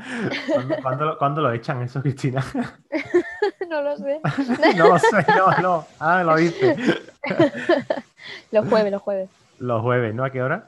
¿Cuándo, 1.17 1.41
lo 1.41 1.51
echan 1.51 1.81
eso, 1.81 1.99
Cristina? 1.99 2.45
no 3.67 3.81
lo 3.81 3.97
sé. 3.97 4.21
no 4.77 4.87
lo 4.87 4.99
sé, 4.99 5.25
no, 5.35 5.61
no. 5.63 5.85
Ah, 5.99 6.17
me 6.19 6.25
lo 6.25 6.35
viste. 6.35 6.75
los 8.51 8.69
jueves, 8.69 8.91
los 8.91 9.01
jueves. 9.01 9.29
Los 9.57 9.81
jueves, 9.81 10.13
¿no? 10.13 10.25
¿A 10.25 10.29
qué 10.29 10.43
hora? 10.43 10.67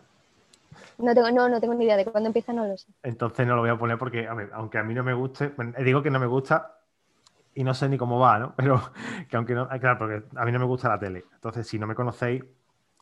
No 1.02 1.14
tengo, 1.14 1.32
no, 1.32 1.50
no 1.50 1.60
tengo 1.60 1.74
ni 1.74 1.86
idea 1.86 1.98
de 1.98 2.06
cuándo 2.06 2.28
empieza, 2.28 2.54
no 2.54 2.66
lo 2.66 2.78
sé. 2.78 2.88
Entonces 3.04 3.48
no 3.48 3.56
lo 3.56 3.62
voy 3.62 3.70
a 3.70 3.78
poner 3.78 3.98
porque, 3.98 4.28
aunque 4.28 4.78
a 4.78 4.84
mí 4.84 4.94
no 4.94 5.04
me 5.04 5.14
guste, 5.14 5.54
digo 5.84 6.02
que 6.02 6.12
no 6.12 6.20
me 6.20 6.28
gusta 6.28 6.78
y 7.54 7.64
no 7.64 7.74
sé 7.74 7.90
ni 7.90 7.98
cómo 7.98 8.20
va, 8.20 8.40
¿no? 8.40 8.54
Pero 8.58 8.82
que 9.30 9.38
aunque 9.38 9.54
no, 9.54 9.68
claro, 9.68 9.98
porque 9.98 10.24
a 10.36 10.46
mí 10.46 10.52
no 10.52 10.60
me 10.60 10.66
gusta 10.66 10.90
la 10.90 11.00
tele. 11.00 11.26
Entonces, 11.34 11.68
si 11.68 11.80
no 11.80 11.88
me 11.88 11.96
conocéis, 11.96 12.44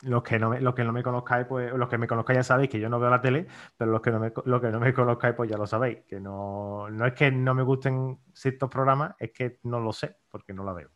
los 0.01 0.23
que 0.23 0.39
no 0.39 0.49
me, 0.49 0.61
los 0.61 0.73
que 0.73 0.83
no 0.83 0.93
me 0.93 1.03
conozcáis, 1.03 1.45
pues 1.45 1.73
los 1.73 1.89
que 1.89 1.97
me 1.97 2.07
conozcáis 2.07 2.37
ya 2.37 2.43
sabéis 2.43 2.69
que 2.69 2.79
yo 2.79 2.89
no 2.89 2.99
veo 2.99 3.09
la 3.09 3.21
tele, 3.21 3.47
pero 3.77 3.91
los 3.91 4.01
que 4.01 4.11
no 4.11 4.19
me, 4.19 4.31
los 4.45 4.61
que 4.61 4.69
no 4.69 4.79
me 4.79 4.93
conozcáis, 4.93 5.35
pues 5.35 5.49
ya 5.49 5.57
lo 5.57 5.67
sabéis. 5.67 5.99
Que 6.07 6.19
no, 6.19 6.89
no 6.89 7.05
es 7.05 7.13
que 7.13 7.31
no 7.31 7.53
me 7.53 7.63
gusten 7.63 8.17
ciertos 8.33 8.69
programas, 8.69 9.15
es 9.19 9.31
que 9.31 9.59
no 9.63 9.79
lo 9.79 9.91
sé, 9.91 10.17
porque 10.29 10.53
no 10.53 10.63
la 10.63 10.73
veo. 10.73 10.89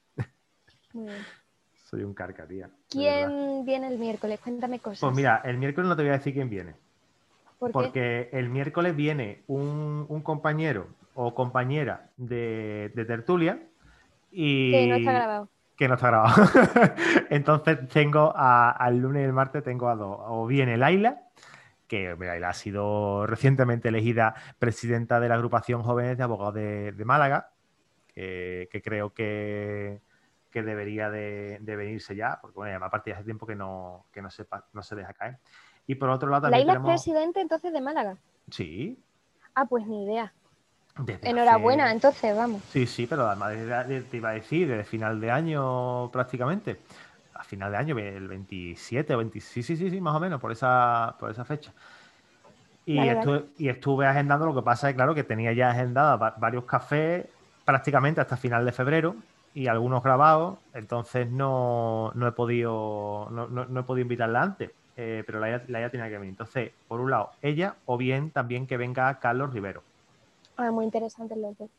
Soy 1.83 2.03
un 2.03 2.13
carca, 2.13 2.47
tía. 2.47 2.69
¿Quién 2.89 3.65
viene 3.65 3.87
el 3.87 3.99
miércoles? 3.99 4.39
Cuéntame 4.39 4.79
cosas. 4.79 5.01
Pues 5.01 5.15
mira, 5.15 5.41
el 5.43 5.57
miércoles 5.57 5.89
no 5.89 5.95
te 5.95 6.03
voy 6.03 6.09
a 6.09 6.13
decir 6.17 6.33
quién 6.33 6.49
viene. 6.49 6.75
Porque 7.71 8.29
el 8.33 8.49
miércoles 8.49 8.95
viene 8.95 9.43
un, 9.47 10.05
un 10.09 10.21
compañero 10.21 10.87
o 11.15 11.33
compañera 11.35 12.09
de, 12.17 12.91
de 12.95 13.05
tertulia 13.05 13.59
y... 14.31 14.71
Que 14.71 14.87
no 14.87 14.95
está 14.95 15.11
grabado. 15.13 15.49
que 15.77 15.87
no 15.87 15.93
está 15.93 16.07
grabado. 16.07 16.43
Entonces 17.29 17.87
tengo 17.89 18.33
a- 18.35 18.71
al 18.71 18.97
lunes 18.97 19.21
y 19.21 19.25
el 19.25 19.33
martes 19.33 19.63
tengo 19.63 19.89
a 19.89 19.95
dos. 19.95 20.17
O 20.21 20.47
viene 20.47 20.75
Laila, 20.77 21.21
que 21.87 22.15
Laila 22.19 22.49
ha 22.49 22.53
sido 22.53 23.27
recientemente 23.27 23.89
elegida 23.89 24.33
presidenta 24.59 25.19
de 25.19 25.29
la 25.29 25.35
agrupación 25.35 25.83
Jóvenes 25.83 26.17
de 26.17 26.23
Abogados 26.23 26.55
de, 26.55 26.91
de 26.93 27.05
Málaga, 27.05 27.51
que, 28.13 28.67
que 28.71 28.81
creo 28.81 29.13
que, 29.13 30.01
que 30.49 30.63
debería 30.63 31.09
de, 31.11 31.59
de 31.61 31.75
venirse 31.75 32.15
ya, 32.15 32.39
porque 32.41 32.55
bueno, 32.55 32.71
además 32.71 32.87
aparte 32.87 33.09
ya 33.11 33.17
hace 33.17 33.25
tiempo 33.25 33.45
que 33.45 33.55
no, 33.55 34.05
que 34.11 34.21
no, 34.21 34.29
se, 34.31 34.45
pa- 34.45 34.65
no 34.73 34.81
se 34.81 34.95
deja 34.95 35.13
caer. 35.13 35.37
Y 35.87 35.95
por 35.95 36.09
otro 36.09 36.29
lado 36.29 36.43
también 36.43 36.67
Laila 36.67 36.73
es 36.73 36.77
tenemos... 36.79 37.03
presidente 37.03 37.41
entonces 37.41 37.73
de 37.73 37.81
Málaga. 37.81 38.17
Sí. 38.49 38.97
Ah, 39.55 39.65
pues 39.65 39.85
ni 39.87 40.03
idea. 40.05 40.33
desde 40.97 41.29
Enhorabuena, 41.29 41.85
hace- 41.85 41.93
entonces, 41.93 42.35
vamos. 42.35 42.61
Sí, 42.71 42.85
sí, 42.87 43.07
pero 43.07 43.27
además 43.27 43.53
te 44.09 44.17
iba 44.17 44.29
a 44.29 44.33
decir, 44.33 44.67
desde 44.67 44.83
final 44.83 45.19
de 45.19 45.31
año 45.31 46.09
prácticamente. 46.11 46.79
A 47.35 47.43
final 47.43 47.71
de 47.71 47.77
año, 47.77 47.97
el 47.97 48.27
27 48.27 49.13
o 49.15 49.17
26, 49.17 49.65
sí, 49.65 49.75
sí, 49.75 49.89
sí, 49.89 49.99
más 49.99 50.15
o 50.15 50.19
menos, 50.19 50.39
por 50.39 50.51
esa, 50.51 51.15
por 51.19 51.29
esa 51.31 51.43
fecha. 51.43 51.73
Y, 52.85 52.97
Vale, 52.97 53.15
vale. 53.15 53.19
estuve, 53.19 53.45
y 53.57 53.69
estuve 53.69 54.05
agendando, 54.07 54.45
lo 54.45 54.55
que 54.55 54.61
pasa 54.61 54.89
es, 54.89 54.95
claro, 54.95 55.15
que 55.15 55.23
tenía 55.23 55.53
ya 55.53 55.69
agendada 55.69 56.15
va- 56.17 56.35
varios 56.37 56.65
cafés 56.65 57.25
prácticamente 57.65 58.19
hasta 58.21 58.35
final 58.37 58.65
de 58.65 58.71
febrero 58.73 59.15
y 59.53 59.67
algunos 59.67 60.03
grabados, 60.03 60.59
entonces 60.73 61.29
no, 61.29 62.11
no 62.15 62.27
he 62.27 62.31
podido 62.33 63.27
no, 63.31 63.47
no- 63.47 63.65
no 63.65 63.79
he 63.79 63.83
podido 63.83 64.01
invitarla 64.01 64.41
antes, 64.41 64.71
eh, 64.95 65.23
pero 65.25 65.39
la 65.39 65.61
la 65.67 65.89
tenía 65.89 66.09
que 66.09 66.17
venir. 66.17 66.31
Entonces, 66.31 66.71
por 66.87 66.99
un 66.99 67.11
lado, 67.11 67.31
ella 67.41 67.75
o 67.85 67.97
bien 67.97 68.31
también 68.31 68.67
que 68.67 68.77
venga 68.77 69.19
Carlos 69.19 69.53
Rivero. 69.53 69.83
Ah, 70.55 70.71
muy 70.71 70.85
interesante 70.85 71.35
dos. 71.57 71.69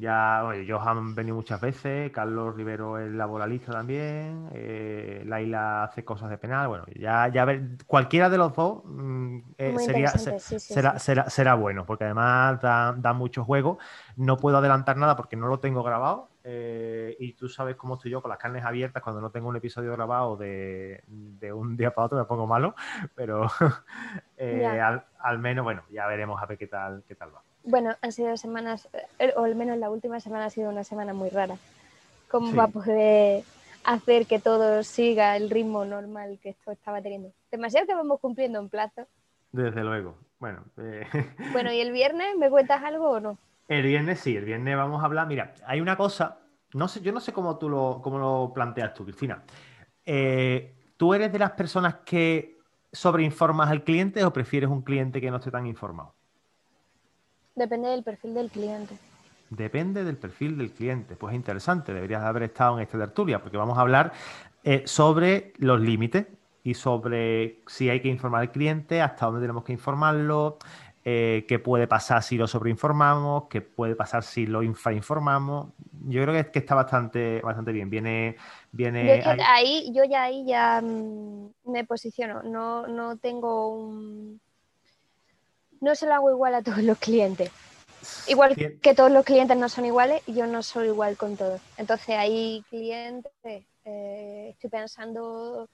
Ya, 0.00 0.40
bueno, 0.44 0.62
ellos 0.62 0.80
han 0.86 1.14
venido 1.14 1.36
muchas 1.36 1.60
veces, 1.60 2.10
Carlos 2.10 2.56
Rivero 2.56 2.96
es 2.98 3.10
laboralista 3.12 3.72
también, 3.72 4.48
eh, 4.54 5.22
Laila 5.26 5.84
hace 5.84 6.04
cosas 6.06 6.30
de 6.30 6.38
penal, 6.38 6.68
bueno, 6.68 6.84
ya, 6.94 7.28
ya 7.28 7.44
ver, 7.44 7.62
cualquiera 7.86 8.30
de 8.30 8.38
los 8.38 8.54
dos 8.54 8.80
mm, 8.86 9.38
eh, 9.58 9.78
sería, 9.78 10.08
interesante, 10.08 10.38
se- 10.40 10.58
sí, 10.58 10.60
sí, 10.60 10.72
será, 10.74 10.98
sí. 10.98 11.04
será, 11.04 11.28
será 11.28 11.54
bueno, 11.54 11.84
porque 11.84 12.04
además 12.04 12.62
da, 12.62 12.94
da 12.96 13.12
mucho 13.12 13.44
juego, 13.44 13.78
no 14.16 14.38
puedo 14.38 14.56
adelantar 14.56 14.96
nada 14.96 15.16
porque 15.16 15.36
no 15.36 15.48
lo 15.48 15.60
tengo 15.60 15.82
grabado, 15.82 16.30
eh, 16.44 17.14
y 17.20 17.34
tú 17.34 17.50
sabes 17.50 17.76
cómo 17.76 17.94
estoy 17.96 18.10
yo 18.10 18.22
con 18.22 18.30
las 18.30 18.38
carnes 18.38 18.64
abiertas, 18.64 19.02
cuando 19.02 19.20
no 19.20 19.30
tengo 19.30 19.48
un 19.48 19.56
episodio 19.56 19.92
grabado 19.92 20.36
de, 20.38 21.02
de 21.08 21.52
un 21.52 21.76
día 21.76 21.92
para 21.94 22.06
otro 22.06 22.18
me 22.18 22.24
pongo 22.24 22.46
malo, 22.46 22.74
pero 23.14 23.48
al, 24.38 25.04
al 25.18 25.38
menos, 25.38 25.62
bueno, 25.64 25.82
ya 25.90 26.06
veremos 26.06 26.40
a 26.42 26.46
ver 26.46 26.56
qué 26.56 26.66
tal, 26.68 27.04
qué 27.06 27.14
tal 27.14 27.34
va. 27.34 27.42
Bueno, 27.64 27.94
han 28.00 28.12
sido 28.12 28.36
semanas, 28.36 28.88
eh, 29.18 29.32
o 29.36 29.44
al 29.44 29.54
menos 29.54 29.76
la 29.78 29.90
última 29.90 30.18
semana 30.20 30.46
ha 30.46 30.50
sido 30.50 30.70
una 30.70 30.84
semana 30.84 31.12
muy 31.12 31.28
rara. 31.30 31.56
¿Cómo 32.30 32.50
Sí. 32.50 32.56
va 32.56 32.64
a 32.64 32.68
poder 32.68 33.44
hacer 33.84 34.26
que 34.26 34.38
todo 34.38 34.82
siga 34.82 35.36
el 35.36 35.50
ritmo 35.50 35.84
normal 35.84 36.38
que 36.42 36.50
esto 36.50 36.70
estaba 36.72 37.02
teniendo? 37.02 37.32
Demasiado 37.50 37.86
que 37.86 37.94
vamos 37.94 38.20
cumpliendo 38.20 38.58
en 38.60 38.68
plazo. 38.68 39.06
Desde 39.52 39.82
luego. 39.82 40.16
Bueno, 40.38 40.64
eh, 40.78 41.06
Bueno, 41.52 41.72
¿y 41.72 41.80
el 41.80 41.92
viernes 41.92 42.36
me 42.38 42.48
cuentas 42.50 42.82
algo 42.82 43.10
o 43.10 43.20
no? 43.20 43.36
el 43.68 43.84
viernes 43.84 44.18
sí, 44.18 44.36
el 44.36 44.44
viernes 44.44 44.76
vamos 44.76 45.00
a 45.00 45.04
hablar. 45.06 45.28
Mira, 45.28 45.54
hay 45.64 45.80
una 45.80 45.96
cosa, 45.96 46.38
no 46.74 46.88
sé, 46.88 47.00
yo 47.02 47.12
no 47.12 47.20
sé 47.20 47.32
cómo 47.32 47.56
tú 47.56 47.68
lo, 47.68 48.00
cómo 48.02 48.18
lo 48.18 48.52
planteas 48.52 48.94
tú, 48.94 49.04
Cristina. 49.04 49.44
Eh, 50.04 50.74
¿Tú 50.96 51.14
eres 51.14 51.30
de 51.32 51.38
las 51.38 51.52
personas 51.52 51.96
que 52.04 52.58
sobreinformas 52.92 53.70
al 53.70 53.84
cliente 53.84 54.24
o 54.24 54.32
prefieres 54.32 54.68
un 54.70 54.82
cliente 54.82 55.20
que 55.20 55.30
no 55.30 55.36
esté 55.36 55.52
tan 55.52 55.66
informado? 55.66 56.14
Depende 57.60 57.90
del 57.90 58.02
perfil 58.02 58.32
del 58.34 58.50
cliente. 58.50 58.94
Depende 59.50 60.02
del 60.02 60.16
perfil 60.16 60.56
del 60.56 60.70
cliente. 60.70 61.14
Pues 61.14 61.34
interesante, 61.34 61.92
deberías 61.92 62.22
haber 62.22 62.44
estado 62.44 62.78
en 62.78 62.84
esta 62.84 62.96
tertulia, 62.98 63.42
porque 63.42 63.58
vamos 63.58 63.76
a 63.76 63.82
hablar 63.82 64.12
eh, 64.64 64.82
sobre 64.86 65.52
los 65.58 65.78
límites 65.78 66.26
y 66.64 66.72
sobre 66.72 67.62
si 67.66 67.90
hay 67.90 68.00
que 68.00 68.08
informar 68.08 68.40
al 68.40 68.50
cliente, 68.50 69.02
hasta 69.02 69.26
dónde 69.26 69.42
tenemos 69.42 69.64
que 69.64 69.72
informarlo, 69.72 70.56
eh, 71.04 71.44
qué 71.46 71.58
puede 71.58 71.86
pasar 71.86 72.22
si 72.22 72.38
lo 72.38 72.46
sobreinformamos, 72.46 73.44
qué 73.50 73.60
puede 73.60 73.94
pasar 73.94 74.22
si 74.22 74.46
lo 74.46 74.62
infrainformamos. 74.62 75.68
Yo 76.06 76.22
creo 76.22 76.34
que, 76.34 76.50
que 76.50 76.58
está 76.60 76.74
bastante, 76.74 77.42
bastante 77.42 77.72
bien. 77.72 77.90
Viene, 77.90 78.36
viene 78.72 79.20
Yo, 79.22 79.30
ahí- 79.30 79.40
ahí, 79.46 79.92
yo 79.94 80.04
ya 80.04 80.22
ahí 80.22 80.46
ya 80.46 80.80
mm, 80.82 81.50
me 81.66 81.84
posiciono. 81.84 82.42
No, 82.42 82.86
no 82.86 83.18
tengo 83.18 83.74
un... 83.74 84.40
No 85.80 85.94
se 85.94 86.06
lo 86.06 86.14
hago 86.14 86.30
igual 86.30 86.54
a 86.54 86.62
todos 86.62 86.82
los 86.82 86.98
clientes. 86.98 87.50
Igual 88.26 88.56
que 88.80 88.94
todos 88.94 89.10
los 89.10 89.24
clientes 89.24 89.56
no 89.56 89.68
son 89.68 89.84
iguales, 89.84 90.22
yo 90.26 90.46
no 90.46 90.62
soy 90.62 90.86
igual 90.86 91.16
con 91.16 91.36
todos. 91.36 91.60
Entonces 91.76 92.16
hay 92.16 92.64
clientes, 92.70 93.32
eh, 93.44 94.48
estoy 94.50 94.70
pensando 94.70 95.68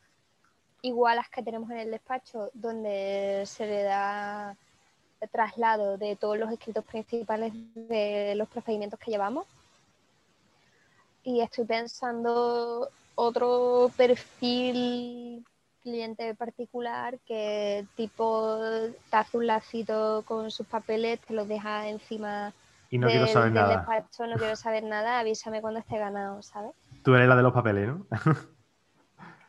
igual 0.82 1.12
a 1.12 1.16
las 1.22 1.28
que 1.28 1.42
tenemos 1.42 1.70
en 1.70 1.78
el 1.78 1.90
despacho, 1.90 2.50
donde 2.54 3.44
se 3.46 3.66
le 3.66 3.82
da 3.82 4.56
traslado 5.32 5.96
de 5.96 6.16
todos 6.16 6.38
los 6.38 6.50
escritos 6.52 6.84
principales 6.84 7.52
de 7.74 8.34
los 8.36 8.48
procedimientos 8.48 8.98
que 8.98 9.10
llevamos. 9.10 9.46
Y 11.24 11.40
estoy 11.40 11.64
pensando 11.64 12.88
otro 13.14 13.90
perfil 13.96 15.44
cliente 15.90 16.34
particular 16.34 17.16
que 17.28 17.84
tipo 17.94 18.58
te 19.08 19.16
hace 19.16 19.36
un 19.36 19.46
lacito 19.46 20.24
con 20.26 20.50
sus 20.50 20.66
papeles, 20.66 21.20
te 21.20 21.32
los 21.32 21.46
deja 21.46 21.88
encima 21.88 22.52
y 22.90 22.98
no 22.98 23.06
quiero 23.06 23.28
saber 23.28 23.52
del 23.52 23.54
nada. 23.54 23.76
despacho, 23.76 24.26
no 24.26 24.36
quiero 24.36 24.56
saber 24.56 24.82
nada, 24.82 25.20
avísame 25.20 25.60
cuando 25.60 25.78
esté 25.78 25.96
ganado, 25.98 26.42
¿sabes? 26.42 26.72
Tú 27.04 27.14
eres 27.14 27.28
la 27.28 27.36
de 27.36 27.42
los 27.42 27.52
papeles, 27.52 27.86
¿no? 27.88 28.04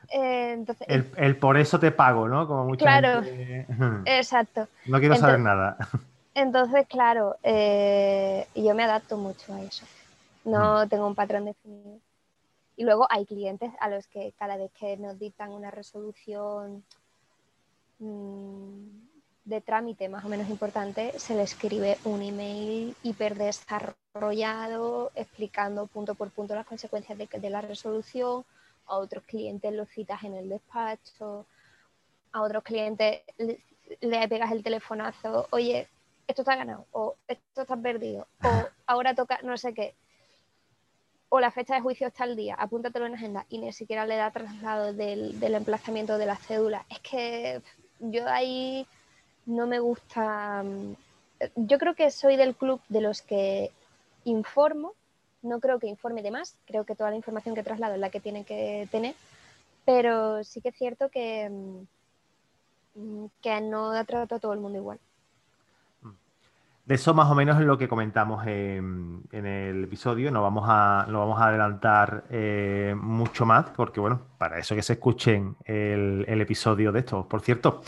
Eh, 0.10 0.54
entonces, 0.54 0.88
El, 0.88 1.06
el 1.18 1.36
por 1.36 1.58
eso 1.58 1.80
te 1.80 1.92
pago, 1.92 2.30
¿no? 2.30 2.48
Como 2.48 2.66
mucha 2.66 2.86
Claro. 2.90 3.24
gente- 3.24 3.66
exacto. 4.06 4.68
No 4.86 5.00
quiero 5.00 5.16
saber 5.18 5.40
nada. 5.40 5.76
Entonces, 6.34 6.88
claro, 6.88 7.36
eh, 7.44 8.48
yo 8.56 8.74
me 8.74 8.84
adapto 8.84 9.18
mucho 9.18 9.54
a 9.54 9.62
eso. 9.64 9.86
No 10.46 10.88
tengo 10.88 11.08
un 11.08 11.16
patrón 11.16 11.46
definido. 11.46 12.00
Y 12.78 12.86
luego 12.86 13.08
hay 13.10 13.26
clientes 13.26 13.72
a 13.80 13.90
los 13.90 14.08
que 14.08 14.34
cada 14.38 14.56
vez 14.56 14.72
que 14.80 14.96
nos 14.98 15.20
dictan 15.20 15.52
una 15.52 15.72
resolución 15.72 16.84
mm, 18.00 18.88
de 19.46 19.62
trámite 19.62 20.08
más 20.08 20.24
o 20.24 20.30
menos 20.30 20.50
importante, 20.50 21.18
se 21.20 21.36
le 21.36 21.42
escribe 21.42 21.98
un 22.06 22.22
email 22.22 22.96
hiperdesarrollado 23.04 25.12
explicando 25.16 25.88
punto 25.88 26.16
por 26.16 26.30
punto 26.30 26.56
las 26.56 26.68
consecuencias 26.68 27.18
de, 27.18 27.28
de 27.28 27.50
la 27.50 27.62
resolución. 27.62 28.46
A 28.86 28.98
otros 28.98 29.24
clientes 29.26 29.74
los 29.74 29.90
citas 29.90 30.24
en 30.24 30.36
el 30.36 30.48
despacho. 30.48 31.46
A 32.32 32.42
otros 32.42 32.64
clientes 32.64 33.22
le, 33.38 33.60
le 34.02 34.28
pegas 34.28 34.52
el 34.52 34.64
telefonazo, 34.64 35.48
oye, 35.52 35.88
esto 36.28 36.42
está 36.42 36.56
ganado, 36.56 36.86
o 36.92 37.16
esto 37.28 37.62
está 37.62 37.78
perdido, 37.78 38.28
o 38.44 38.64
ahora 38.86 39.16
toca 39.16 39.40
no 39.44 39.58
sé 39.58 39.74
qué, 39.74 39.96
o 41.30 41.40
la 41.40 41.52
fecha 41.52 41.76
de 41.76 41.82
juicio 41.82 42.08
está 42.08 42.24
al 42.24 42.36
día, 42.36 42.56
apúntatelo 42.56 43.06
en 43.06 43.16
agenda 43.16 43.46
y 43.50 43.60
ni 43.60 43.74
siquiera 43.74 44.06
le 44.06 44.16
da 44.16 44.32
traslado 44.32 44.94
del, 44.94 45.42
emplazamiento 45.42 46.18
de 46.18 46.26
la 46.26 46.38
cédula. 46.38 46.86
Es 46.90 47.00
que 47.00 47.62
yo 48.00 48.28
ahí 48.28 48.88
no 49.46 49.68
me 49.68 49.80
gusta. 49.80 50.64
mm, 50.64 50.96
Yo 51.56 51.78
creo 51.80 51.96
que 51.96 52.12
soy 52.12 52.38
del 52.38 52.56
club 52.56 52.82
de 52.90 53.02
los 53.02 53.22
que 53.22 53.72
informo, 54.24 54.94
no 55.42 55.60
creo 55.60 55.80
que 55.80 55.88
informe 55.88 56.22
de 56.24 56.32
más, 56.32 56.58
creo 56.66 56.86
que 56.86 56.96
toda 56.96 57.10
la 57.12 57.18
información 57.18 57.56
que 57.56 57.64
traslado 57.64 57.96
es 57.96 58.00
la 58.00 58.10
que 58.10 58.20
tiene 58.20 58.44
que 58.44 58.88
tener, 58.92 59.16
pero 59.86 60.44
sí 60.44 60.62
que 60.62 60.70
es 60.70 60.76
cierto 60.76 61.10
que, 61.10 61.50
mm, 62.96 63.26
que 63.42 63.62
no 63.62 63.92
trato 64.06 64.36
a 64.36 64.40
todo 64.40 64.54
el 64.54 64.60
mundo 64.60 64.78
igual. 64.80 65.00
De 66.88 66.96
eso 66.96 67.14
más 67.14 67.30
o 67.30 67.36
menos 67.36 67.60
es 67.60 67.66
lo 67.66 67.78
que 67.78 67.90
comentamos 67.90 68.48
en, 68.48 69.28
el 69.34 69.84
episodio. 69.84 70.32
No 70.32 70.42
vamos 70.42 70.64
a, 70.70 71.06
no 71.10 71.20
vamos 71.20 71.38
a 71.38 71.48
adelantar 71.48 72.24
eh, 72.30 72.96
mucho 72.98 73.46
más, 73.46 73.72
porque 73.72 74.00
bueno, 74.00 74.22
para 74.38 74.58
eso 74.58 74.74
que 74.74 74.82
se 74.82 74.94
escuchen 74.94 75.58
el, 75.66 76.24
el 76.30 76.40
episodio 76.40 76.94
de 76.94 77.00
esto. 77.00 77.28
Por 77.28 77.42
cierto, 77.42 77.82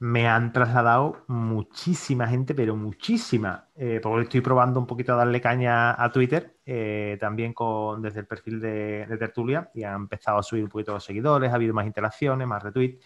me 0.00 0.28
han 0.28 0.52
trasladado 0.52 1.24
muchísima 1.28 2.26
gente, 2.26 2.54
pero 2.54 2.76
muchísima. 2.76 3.68
Eh, 3.74 4.00
porque 4.02 4.24
estoy 4.24 4.42
probando 4.42 4.80
un 4.80 4.86
poquito 4.86 5.14
a 5.14 5.16
darle 5.16 5.40
caña 5.40 5.92
a 6.02 6.12
Twitter, 6.12 6.58
eh, 6.66 7.16
también 7.18 7.54
con, 7.54 8.02
desde 8.02 8.20
el 8.20 8.26
perfil 8.26 8.60
de, 8.60 9.06
de 9.06 9.16
Tertulia, 9.16 9.70
y 9.72 9.82
han 9.84 9.94
empezado 9.94 10.36
a 10.36 10.42
subir 10.42 10.62
un 10.62 10.68
poquito 10.68 10.92
los 10.92 11.04
seguidores, 11.04 11.50
ha 11.50 11.54
habido 11.54 11.72
más 11.72 11.86
interacciones, 11.86 12.46
más 12.46 12.62
retweets, 12.62 13.02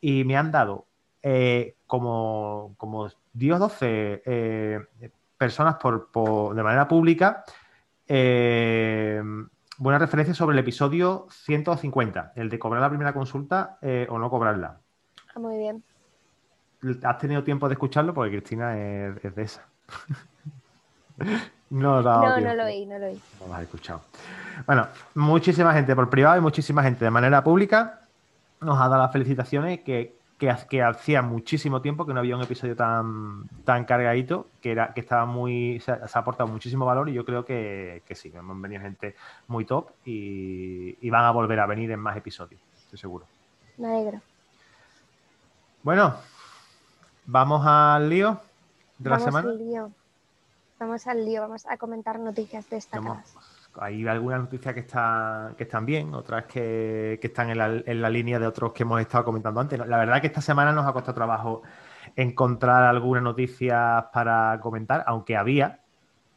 y 0.00 0.22
me 0.22 0.36
han 0.36 0.52
dado 0.52 0.86
eh, 1.22 1.74
como, 1.86 2.74
como 2.76 3.08
10 3.32 3.56
o 3.56 3.58
12 3.58 4.22
eh, 4.24 4.80
personas 5.36 5.76
por, 5.76 6.10
por- 6.10 6.54
de 6.54 6.62
manera 6.62 6.86
pública 6.88 7.44
eh, 8.06 9.22
buena 9.78 9.98
referencia 9.98 10.34
sobre 10.34 10.54
el 10.54 10.58
episodio 10.58 11.26
150, 11.30 12.32
el 12.36 12.48
de 12.50 12.58
cobrar 12.58 12.82
la 12.82 12.88
primera 12.88 13.12
consulta 13.12 13.78
eh, 13.80 14.06
o 14.10 14.18
no 14.18 14.28
cobrarla. 14.28 14.78
Ah, 15.34 15.38
muy 15.38 15.58
bien. 15.58 15.82
¿Has 17.04 17.18
tenido 17.18 17.44
tiempo 17.44 17.68
de 17.68 17.74
escucharlo? 17.74 18.12
Porque 18.12 18.30
Cristina 18.32 18.76
es, 18.78 19.34
de 19.34 19.42
esa. 19.42 19.66
no, 21.70 22.02
no, 22.02 22.40
no 22.40 22.54
lo 22.54 22.64
oí, 22.64 22.86
no 22.86 22.98
lo 22.98 23.06
oí. 23.06 23.20
No 23.40 23.46
lo 23.46 23.54
has 23.54 23.62
escuchado. 23.62 24.02
Bueno, 24.66 24.88
muchísima 25.14 25.72
gente 25.72 25.94
por 25.94 26.10
privado 26.10 26.38
y 26.38 26.40
muchísima 26.40 26.82
gente 26.82 27.04
de 27.04 27.10
manera 27.10 27.42
pública 27.44 28.00
nos 28.60 28.78
ha 28.78 28.88
dado 28.88 29.02
las 29.02 29.12
felicitaciones 29.12 29.80
que, 29.80 30.19
que, 30.40 30.82
hacía 30.82 31.20
muchísimo 31.20 31.82
tiempo 31.82 32.06
que 32.06 32.14
no 32.14 32.20
había 32.20 32.34
un 32.34 32.42
episodio 32.42 32.74
tan, 32.74 33.46
tan 33.64 33.84
cargadito, 33.84 34.46
que 34.62 34.72
era 34.72 34.94
que 34.94 35.00
estaba 35.00 35.26
muy, 35.26 35.80
se, 35.80 35.92
ha 35.92 36.08
aportado 36.14 36.48
muchísimo 36.48 36.86
valor 36.86 37.10
y 37.10 37.12
yo 37.12 37.26
creo 37.26 37.44
que, 37.44 38.02
que 38.06 38.14
sí, 38.14 38.32
han 38.34 38.62
venido 38.62 38.80
gente 38.80 39.14
muy 39.48 39.66
top 39.66 39.90
y, 40.06 40.96
y, 40.98 41.10
van 41.10 41.26
a 41.26 41.30
volver 41.30 41.60
a 41.60 41.66
venir 41.66 41.90
en 41.90 42.00
más 42.00 42.16
episodios, 42.16 42.58
estoy 42.78 42.98
seguro. 42.98 43.26
Me 43.76 43.88
alegro. 43.88 44.22
Bueno, 45.82 46.16
vamos 47.26 47.62
al 47.66 48.08
lío 48.08 48.40
de 48.96 49.10
la 49.10 49.18
semana. 49.20 49.50
Al 49.50 49.58
lío. 49.58 49.90
Vamos 50.78 51.06
al 51.06 51.22
lío, 51.22 51.42
vamos 51.42 51.66
a 51.66 51.76
comentar 51.76 52.18
noticias 52.18 52.68
destacadas. 52.70 53.36
Hay 53.76 54.06
algunas 54.06 54.40
noticias 54.40 54.74
que, 54.74 54.80
están, 54.80 55.54
que 55.54 55.64
están 55.64 55.86
bien, 55.86 56.12
otras 56.14 56.44
que, 56.46 57.18
están 57.22 57.50
en 57.50 57.58
la, 58.02 58.10
línea 58.10 58.38
de 58.38 58.46
otros 58.46 58.72
que 58.72 58.82
hemos 58.82 59.00
estado 59.00 59.24
comentando 59.24 59.60
antes. 59.60 59.78
La 59.78 59.96
verdad 59.96 60.16
es 60.16 60.20
que 60.22 60.26
esta 60.26 60.40
semana 60.40 60.72
nos 60.72 60.86
ha 60.86 60.92
costado 60.92 61.14
trabajo 61.14 61.62
encontrar 62.16 62.82
algunas 62.84 63.22
noticias 63.22 64.04
para 64.12 64.58
comentar, 64.60 65.04
aunque 65.06 65.36
había, 65.36 65.80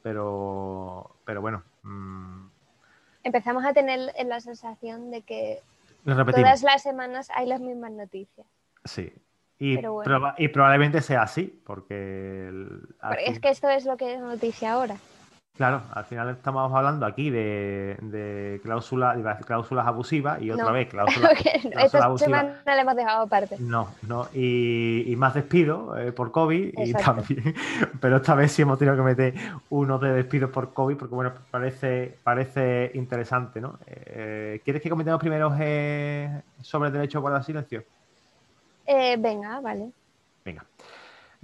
pero, 0.01 1.15
pero 1.25 1.41
bueno. 1.41 1.63
Mm. 1.81 2.47
Empezamos 3.23 3.65
a 3.65 3.73
tener 3.73 4.11
la 4.25 4.39
sensación 4.39 5.09
de 5.09 5.21
que 5.21 5.61
todas 6.03 6.61
las 6.61 6.83
semanas 6.83 7.29
hay 7.33 7.47
las 7.47 7.61
mismas 7.61 7.91
noticias. 7.91 8.45
Sí, 8.85 9.13
y, 9.59 9.77
probablemente 10.49 11.01
sea 11.01 11.21
así, 11.21 11.61
porque... 11.65 12.51
es 13.25 13.39
que 13.39 13.49
esto 13.49 13.69
es 13.69 13.85
lo 13.85 13.95
que 13.95 14.15
es 14.15 14.19
noticia 14.19 14.73
ahora. 14.73 14.97
Claro, 15.55 15.83
al 15.93 16.05
final 16.05 16.29
estamos 16.31 16.73
hablando 16.73 17.05
aquí 17.05 17.29
de, 17.29 18.59
cláusulas, 18.63 19.15
cláusulas 19.45 19.85
abusivas 19.85 20.41
y 20.41 20.49
otra 20.49 20.71
vez 20.71 20.89
cláusulas, 20.89 21.31
abusivas. 21.93 22.45
Esta 22.57 22.75
le 22.75 22.81
hemos 22.81 22.95
dejado 22.95 23.21
aparte. 23.21 23.57
No, 23.59 23.87
no, 24.07 24.27
y, 24.33 25.13
más 25.15 25.35
despidos 25.35 25.95
eh, 25.99 26.11
por 26.11 26.31
COVID 26.31 26.73
y 26.75 26.93
también, 26.93 27.53
pero 28.01 28.17
esta 28.17 28.33
vez 28.33 28.51
sí 28.51 28.63
hemos 28.63 28.79
tenido 28.79 28.97
que 28.97 29.03
meter 29.03 29.35
uno 29.69 29.99
de 29.99 30.13
despidos 30.13 30.49
por 30.49 30.73
COVID 30.73 30.97
porque 30.97 31.13
bueno, 31.13 31.33
parece, 31.51 32.17
parece 32.23 32.89
interesante, 32.95 33.61
¿no? 33.61 33.77
Eh, 33.85 34.59
¿Quieres 34.63 34.81
que 34.81 34.89
comentemos 34.89 35.19
primero 35.19 35.55
eh, 35.59 36.41
sobre 36.63 36.87
el 36.87 36.93
derecho 36.93 37.19
a 37.19 37.21
guardar 37.21 37.43
silencio? 37.43 37.83
venga, 39.19 39.59
vale. 39.59 39.91
Venga. 40.43 40.65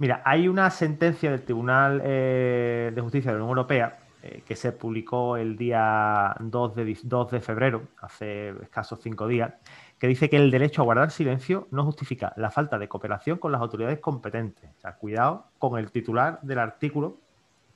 Mira, 0.00 0.22
hay 0.24 0.48
una 0.48 0.68
sentencia 0.70 1.30
del 1.30 1.42
Tribunal 1.42 2.00
de 2.00 2.98
Justicia 3.00 3.30
de 3.30 3.38
la 3.38 3.44
Unión 3.44 3.58
Europea 3.58 3.98
eh, 4.22 4.42
que 4.46 4.54
se 4.54 4.72
publicó 4.72 5.38
el 5.38 5.56
día 5.56 6.36
2 6.40 6.74
de, 6.74 6.98
2 7.02 7.30
de 7.30 7.40
febrero, 7.40 7.88
hace 8.02 8.50
escasos 8.62 9.00
cinco 9.02 9.26
días, 9.26 9.54
que 9.98 10.08
dice 10.08 10.28
que 10.28 10.36
el 10.36 10.50
derecho 10.50 10.82
a 10.82 10.84
guardar 10.84 11.10
silencio 11.10 11.68
no 11.70 11.86
justifica 11.86 12.34
la 12.36 12.50
falta 12.50 12.78
de 12.78 12.86
cooperación 12.86 13.38
con 13.38 13.50
las 13.50 13.62
autoridades 13.62 13.98
competentes. 13.98 14.68
O 14.76 14.80
sea, 14.82 14.96
cuidado 14.96 15.46
con 15.58 15.78
el 15.78 15.90
titular 15.90 16.38
del 16.42 16.58
artículo, 16.58 17.16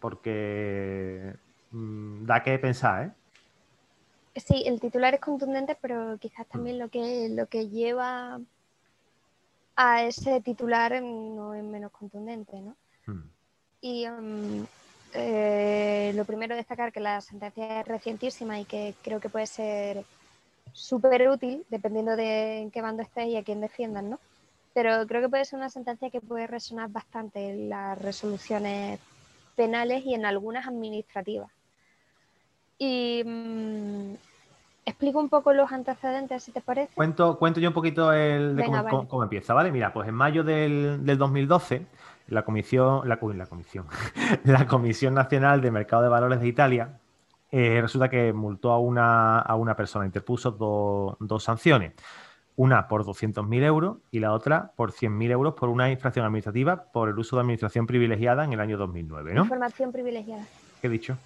porque 0.01 1.35
mm, 1.71 2.27
da 2.27 2.43
que 2.43 2.59
pensar, 2.59 3.05
¿eh? 3.05 3.11
Sí, 4.37 4.65
el 4.67 4.81
titular 4.81 5.15
es 5.15 5.21
contundente, 5.21 5.79
pero 5.81 6.19
quizás 6.19 6.47
también 6.47 6.79
lo 6.79 6.91
que, 6.91 7.31
lo 7.31 7.47
que 7.47 7.69
lleva 7.71 8.39
a 9.77 10.05
ese 10.05 10.41
titular 10.41 11.03
no 11.03 11.55
es 11.55 11.65
menos 11.65 11.91
contundente, 11.93 12.61
¿no? 12.61 12.77
Hmm. 13.07 13.31
Y 13.81 14.07
mm, 14.07 14.65
eh, 15.15 16.13
lo 16.15 16.25
primero 16.25 16.57
destacar 16.57 16.93
que 16.93 17.01
la 17.01 17.21
sentencia 17.21 17.81
es 17.81 17.89
recientísima 17.89 18.59
y 18.61 18.65
que 18.65 18.95
creo 19.03 19.21
que 19.21 19.29
puede 19.29 19.47
ser 19.47 20.05
súper 20.73 21.29
útil 21.29 21.65
dependiendo 21.69 22.17
de 22.17 22.59
en 22.59 22.71
qué 22.71 22.83
bando 22.83 23.03
estés 23.03 23.29
y 23.29 23.37
a 23.37 23.45
quién 23.45 23.61
defiendan, 23.61 24.11
¿no? 24.11 24.19
Pero 24.73 25.07
creo 25.07 25.23
que 25.23 25.29
puede 25.29 25.45
ser 25.45 25.59
una 25.59 25.71
sentencia 25.71 26.11
que 26.11 26.21
puede 26.21 26.47
resonar 26.47 26.91
bastante 26.91 27.51
en 27.51 27.69
las 27.69 27.97
resoluciones 28.01 28.99
penales 29.55 30.05
y 30.05 30.15
en 30.15 30.27
algunas 30.27 30.67
administrativas. 30.67 31.51
Y 32.79 33.23
mm, 33.25 34.15
explico 34.87 35.19
un 35.19 35.29
poco 35.29 35.53
los 35.53 35.73
antecedentes, 35.73 36.43
si 36.43 36.53
te 36.53 36.61
parece. 36.61 36.95
Cuento, 36.95 37.39
cuento 37.39 37.61
yo 37.61 37.69
un 37.69 37.75
poquito 37.75 38.13
el 38.13 38.57
de 38.57 38.65
cómo, 39.09 39.23
empieza, 39.23 39.55
¿vale? 39.55 39.73
Mira, 39.73 39.93
pues 39.93 40.09
en 40.09 40.15
mayo 40.15 40.45
del, 40.45 41.05
del 41.05 41.19
2012 41.19 41.87
la 42.29 42.43
Comisión, 42.43 43.09
la, 43.09 43.19
la 43.35 43.47
Comisión, 43.47 43.87
la 44.45 44.67
Comisión 44.67 45.15
Nacional 45.15 45.61
de 45.61 45.71
Mercado 45.71 46.03
de 46.03 46.09
Valores 46.09 46.41
de 46.41 46.49
Italia 46.49 46.99
eh, 47.57 47.81
resulta 47.81 48.09
que 48.09 48.33
multó 48.33 48.73
a 48.73 48.79
una, 48.79 49.39
a 49.39 49.55
una 49.55 49.77
persona, 49.77 50.07
interpuso 50.07 50.51
dos 50.51 51.45
sanciones, 51.45 51.93
una 52.57 52.89
por 52.89 53.05
200.000 53.05 53.63
euros 53.63 53.99
y 54.11 54.21
la 54.21 54.33
otra 54.33 54.73
por 54.75 54.93
100.000 54.93 55.31
euros 55.31 55.55
por 55.55 55.69
una 55.69 55.91
infracción 55.91 56.25
administrativa 56.25 56.85
por 56.85 57.09
el 57.09 57.19
uso 57.19 57.37
de 57.37 57.43
administración 57.43 57.87
privilegiada 57.87 58.45
en 58.45 58.55
el 58.55 58.61
año 58.61 58.77
2009, 58.79 59.35
¿no? 59.35 59.43
Información 59.43 59.93
privilegiada. 59.93 60.45
¿Qué 60.81 60.89
he 60.89 60.91
dicho? 60.91 61.17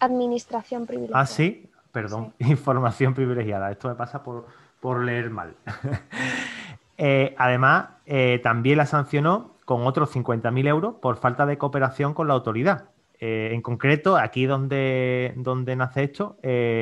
Administración 0.00 0.86
privilegiada. 0.86 1.22
Ah, 1.22 1.26
sí, 1.26 1.68
perdón, 2.02 2.32
información 2.38 3.12
privilegiada. 3.12 3.72
Esto 3.72 3.88
me 3.88 3.96
pasa 3.96 4.22
por, 4.22 4.46
por 4.80 5.04
leer 5.04 5.30
mal. 5.30 5.54
Eh, 7.00 7.36
además, 7.38 7.90
eh, 8.06 8.40
también 8.42 8.76
la 8.76 8.84
sancionó 8.84 9.54
con 9.64 9.86
otros 9.86 10.12
50.000 10.16 10.66
euros 10.66 10.96
por 11.00 11.16
falta 11.16 11.46
de 11.46 11.56
cooperación 11.56 12.12
con 12.12 12.26
la 12.26 12.34
autoridad. 12.34 12.86
Eh, 13.20 13.50
en 13.52 13.62
concreto, 13.62 14.16
aquí 14.16 14.46
donde, 14.46 15.32
donde 15.36 15.76
nace 15.76 16.02
esto, 16.02 16.38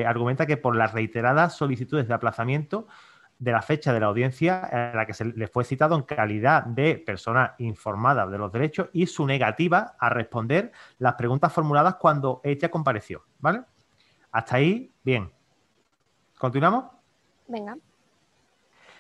argumenta 0.07 0.47
que 0.47 0.57
por 0.57 0.75
las 0.75 0.95
reiteradas 0.95 1.55
solicitudes 1.59 2.09
de 2.09 2.15
aplazamiento 2.15 2.87
de 3.39 3.53
la 3.53 3.61
fecha 3.61 3.93
de 3.93 4.01
la 4.01 4.07
audiencia 4.07 4.65
a 4.65 4.97
la 4.97 5.05
que 5.05 5.13
se 5.13 5.27
le 5.27 5.49
fue 5.49 5.65
citado 5.65 5.95
en 5.97 6.05
calidad 6.05 6.65
de 6.65 6.97
persona 6.97 7.55
informada 7.59 8.27
de 8.27 8.39
los 8.39 8.51
derechos 8.51 8.89
y 8.95 9.05
su 9.05 9.27
negativa 9.27 9.97
a 9.99 10.09
responder 10.09 10.73
las 10.97 11.13
preguntas 11.17 11.53
formuladas 11.53 11.97
cuando 11.97 12.41
ella 12.43 12.71
compareció. 12.71 13.27
¿Vale? 13.39 13.65
Hasta 14.33 14.57
ahí, 14.57 14.93
bien. 15.07 15.31
¿Continuamos? 16.37 16.85
Venga. 17.47 17.79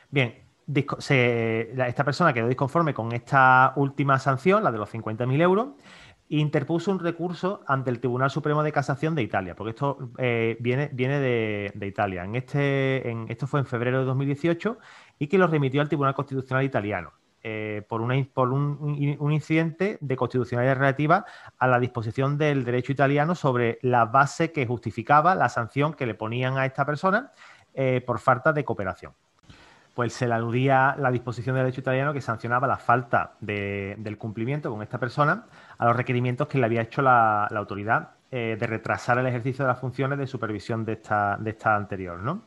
Bien, 0.08 0.36
esta 0.72 2.04
persona 2.04 2.32
quedó 2.32 2.48
disconforme 2.48 2.94
con 2.94 3.12
esta 3.12 3.72
última 3.76 4.18
sanción, 4.20 4.62
la 4.62 4.70
de 4.70 4.78
los 4.78 4.94
50.000 4.94 5.42
euros, 5.42 5.68
e 6.30 6.38
interpuso 6.38 6.92
un 6.92 7.00
recurso 7.00 7.62
ante 7.66 7.90
el 7.90 7.98
Tribunal 7.98 8.30
Supremo 8.30 8.62
de 8.62 8.70
Casación 8.70 9.16
de 9.16 9.22
Italia, 9.22 9.56
porque 9.56 9.70
esto 9.70 10.10
eh, 10.18 10.56
viene, 10.60 10.90
viene 10.92 11.18
de, 11.20 11.86
Italia. 11.86 12.24
En 12.24 12.36
este, 12.36 13.10
en, 13.10 13.26
esto 13.28 13.48
fue 13.48 13.60
en 13.60 13.66
febrero 13.66 13.98
de 13.98 14.04
2018 14.06 14.78
y 15.18 15.26
que 15.26 15.38
lo 15.38 15.48
remitió 15.48 15.80
al 15.80 15.88
Tribunal 15.88 16.14
Constitucional 16.14 16.64
Italiano. 16.64 17.12
Eh, 17.48 17.82
por, 17.86 18.00
una, 18.00 18.16
por 18.34 18.52
un, 18.52 19.16
un, 19.20 19.32
incidente 19.32 19.98
de 20.00 20.16
constitucionalidad 20.16 20.78
relativa 20.78 21.24
a 21.58 21.68
la 21.68 21.78
disposición 21.78 22.36
del 22.38 22.64
derecho 22.64 22.90
italiano 22.90 23.36
sobre 23.36 23.78
la 23.82 24.04
base 24.04 24.50
que 24.50 24.66
justificaba 24.66 25.36
la 25.36 25.48
sanción 25.48 25.94
que 25.94 26.06
le 26.06 26.14
ponían 26.14 26.58
a 26.58 26.66
esta 26.66 26.84
persona 26.84 27.30
eh, 27.72 28.02
por 28.04 28.18
falta 28.18 28.52
de 28.52 28.64
cooperación 28.64 29.12
pues 29.94 30.12
se 30.12 30.26
le 30.26 30.34
aludía 30.34 30.96
la 30.98 31.12
disposición 31.12 31.54
del 31.54 31.66
derecho 31.66 31.82
italiano 31.82 32.12
que 32.12 32.20
sancionaba 32.20 32.66
la 32.66 32.78
falta 32.78 33.36
del 33.38 34.18
cumplimiento 34.18 34.68
con 34.68 34.82
esta 34.82 34.98
persona 34.98 35.46
a 35.78 35.86
los 35.86 35.94
requerimientos 35.94 36.48
que 36.48 36.58
le 36.58 36.66
había 36.66 36.82
hecho 36.82 37.00
la, 37.00 37.46
autoridad 37.46 38.10
eh, 38.32 38.56
de 38.58 38.66
retrasar 38.66 39.18
el 39.18 39.26
ejercicio 39.26 39.64
de 39.64 39.68
las 39.68 39.78
funciones 39.78 40.18
de 40.18 40.26
supervisión 40.26 40.84
de 40.84 40.94
esta, 40.94 41.36
de 41.38 41.50
esta 41.50 41.76
anterior, 41.76 42.18
¿no? 42.18 42.42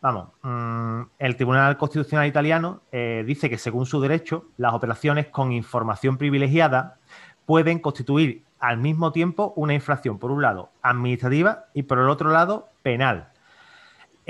Vamos, 0.00 0.28
mm, 0.42 1.02
el 1.18 1.36
Tribunal 1.36 1.76
Constitucional 1.76 2.26
Italiano 2.26 2.82
eh, 2.92 3.24
dice 3.26 3.50
que 3.50 3.58
según 3.58 3.84
su 3.84 4.00
derecho, 4.00 4.46
las 4.56 4.72
operaciones 4.72 5.26
con 5.26 5.50
información 5.50 6.16
privilegiada 6.16 6.98
pueden 7.46 7.80
constituir 7.80 8.44
al 8.60 8.78
mismo 8.78 9.10
tiempo 9.10 9.52
una 9.56 9.74
infracción, 9.74 10.18
por 10.18 10.30
un 10.30 10.42
lado, 10.42 10.70
administrativa 10.82 11.66
y 11.74 11.82
por 11.82 11.98
el 11.98 12.08
otro 12.08 12.30
lado, 12.30 12.68
penal. 12.82 13.28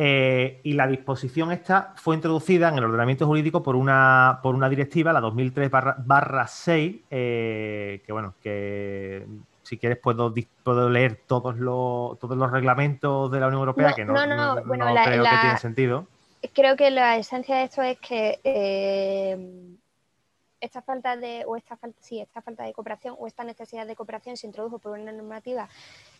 Eh, 0.00 0.60
y 0.62 0.74
la 0.74 0.86
disposición 0.86 1.50
esta 1.50 1.92
fue 1.96 2.14
introducida 2.14 2.68
en 2.68 2.78
el 2.78 2.84
ordenamiento 2.84 3.26
jurídico 3.26 3.62
por 3.62 3.74
una, 3.74 4.38
por 4.42 4.54
una 4.54 4.68
directiva, 4.68 5.12
la 5.12 5.20
2003 5.20 5.70
barra, 5.70 6.46
6, 6.46 6.96
eh, 7.10 8.02
que 8.06 8.12
bueno, 8.12 8.34
que 8.40 9.26
si 9.68 9.76
quieres 9.76 9.98
puedo, 9.98 10.32
puedo 10.64 10.88
leer 10.88 11.20
todos 11.26 11.58
los, 11.58 12.18
todos 12.18 12.36
los 12.36 12.50
reglamentos 12.50 13.30
de 13.30 13.40
la 13.40 13.48
Unión 13.48 13.60
Europea, 13.60 13.92
que 13.92 14.04
no, 14.04 14.14
creo 14.14 15.24
que 15.24 15.38
tiene 15.40 15.58
sentido. 15.58 16.06
Creo 16.54 16.76
que 16.76 16.90
la 16.90 17.16
esencia 17.16 17.56
de 17.56 17.64
esto 17.64 17.82
es 17.82 17.98
que 17.98 18.40
eh, 18.44 19.36
esta 20.60 20.80
falta 20.80 21.16
de, 21.16 21.44
o 21.46 21.56
esta 21.56 21.76
falta, 21.76 21.98
sí, 22.00 22.20
esta 22.20 22.40
falta 22.40 22.64
de 22.64 22.72
cooperación 22.72 23.14
o 23.18 23.26
esta 23.26 23.44
necesidad 23.44 23.86
de 23.86 23.94
cooperación 23.94 24.36
se 24.36 24.46
introdujo 24.46 24.78
por 24.78 24.98
una 24.98 25.12
normativa 25.12 25.68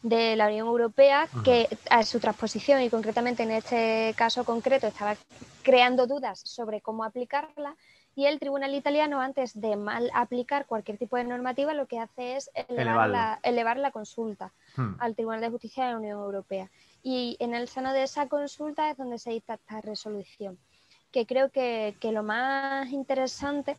de 0.03 0.37
la 0.37 0.49
Unión 0.49 0.67
Europea 0.67 1.27
que 1.43 1.69
a 1.89 2.03
su 2.03 2.21
transposición 2.21 2.83
y 2.83 2.91
concretamente 2.91 3.45
en 3.45 3.53
este 3.53 4.13
caso 4.17 4.45
concreto 4.45 4.87
estaba 4.87 5.17
creando 5.63 6.07
dudas 6.07 6.41
sobre 6.41 6.83
cómo 6.83 7.03
aplicarla 7.05 7.77
y 8.18 8.26
el 8.26 8.40
tribunal 8.40 8.74
italiano 8.74 9.20
antes 9.20 9.61
de 9.61 9.76
mal 9.76 10.11
aplicar 10.12 10.66
cualquier 10.66 10.98
tipo 10.98 11.16
de 11.16 11.22
normativa 11.22 11.72
lo 11.72 11.87
que 11.87 12.00
hace 12.00 12.35
es 12.35 12.50
elevar, 12.66 13.78
la, 13.78 13.90
consulta 13.92 14.52
hmm. 14.76 14.96
al 14.98 15.14
Tribunal 15.14 15.40
de 15.40 15.50
Justicia 15.50 15.85
de 15.85 15.92
la 15.92 15.98
Unión 15.98 16.18
Europea. 16.18 16.68
Y 17.00 17.37
en 17.38 17.54
el 17.54 17.68
seno 17.68 17.92
de 17.92 18.02
esa 18.02 18.28
consulta 18.28 18.90
es 18.90 18.96
donde 18.96 19.20
se 19.20 19.31
dicta 19.31 19.54
esta 19.54 19.81
resolución 19.83 20.59
que 21.12 21.26
creo 21.26 21.52
que, 21.52 21.94
que 22.00 22.11
lo 22.11 22.24
más 22.24 22.90
interesante 22.90 23.78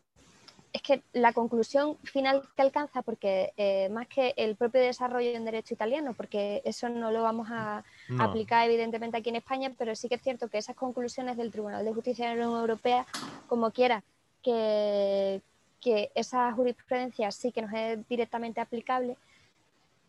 es 0.71 0.82
que 0.84 1.04
la 1.12 1.34
conclusión 1.34 1.97
final 2.04 2.47
que 2.56 2.62
alcanza, 2.62 3.02
porque 3.02 3.52
eh, 3.58 3.89
más 3.89 4.08
que 4.08 4.34
el 4.38 4.56
propio 4.56 4.80
desarrollo 4.80 5.32
en 5.32 5.43
derecho 5.43 5.73
italiano, 5.73 6.13
porque 6.13 6.62
eso 6.63 6.88
no 6.88 7.12
lo 7.12 7.23
vamos 7.23 7.49
a 7.52 7.84
aplicar 8.19 8.65
evidentemente 8.65 9.17
aquí 9.17 9.30
en 9.32 9.36
España, 9.36 9.73
pero 9.78 9.95
sí 9.95 10.08
que 10.08 10.15
es 10.15 10.21
cierto 10.21 10.47
que 10.47 10.60
esas 10.60 10.78
conclusiones 10.78 11.36
del 11.36 11.52
Tribunal 11.52 11.84
de 11.84 11.93
Justicia 11.93 12.30
de 12.30 12.36
la 12.36 12.45
Unión 12.47 12.62
Europea, 12.62 13.06
como 13.47 13.71
quiera, 13.71 14.02
que, 14.43 15.41
que 15.82 16.12
esa 16.15 16.52
jurisprudencia 16.54 17.32
sí 17.32 17.52
que 17.52 17.62
nos 17.62 17.73
es 17.73 18.08
directamente 18.08 18.62
aplicable 18.62 19.17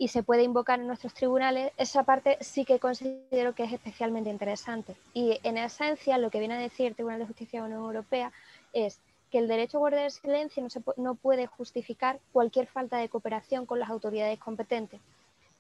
y 0.00 0.08
se 0.08 0.22
puede 0.22 0.44
invocar 0.44 0.80
en 0.80 0.86
nuestros 0.86 1.12
tribunales, 1.12 1.72
esa 1.76 2.04
parte 2.04 2.38
sí 2.40 2.64
que 2.64 2.78
considero 2.78 3.54
que 3.54 3.64
es 3.64 3.72
especialmente 3.74 4.30
interesante. 4.30 4.96
Y 5.12 5.38
en 5.42 5.58
esencia 5.58 6.16
lo 6.16 6.30
que 6.30 6.38
viene 6.38 6.54
a 6.54 6.58
decir 6.58 6.86
el 6.86 6.94
Tribunal 6.94 7.18
de 7.18 7.26
Justicia 7.26 7.62
de 7.62 7.68
la 7.68 7.74
Unión 7.74 7.86
Europea 7.86 8.32
es 8.72 8.98
que 9.30 9.38
el 9.38 9.46
derecho 9.46 9.76
a 9.76 9.80
guardar 9.80 10.10
silencio 10.10 10.62
no, 10.62 10.70
se, 10.70 10.80
no 10.96 11.16
puede 11.16 11.46
justificar 11.46 12.18
cualquier 12.32 12.66
falta 12.66 12.96
de 12.96 13.10
cooperación 13.10 13.66
con 13.66 13.78
las 13.78 13.90
autoridades 13.90 14.38
competentes, 14.38 15.02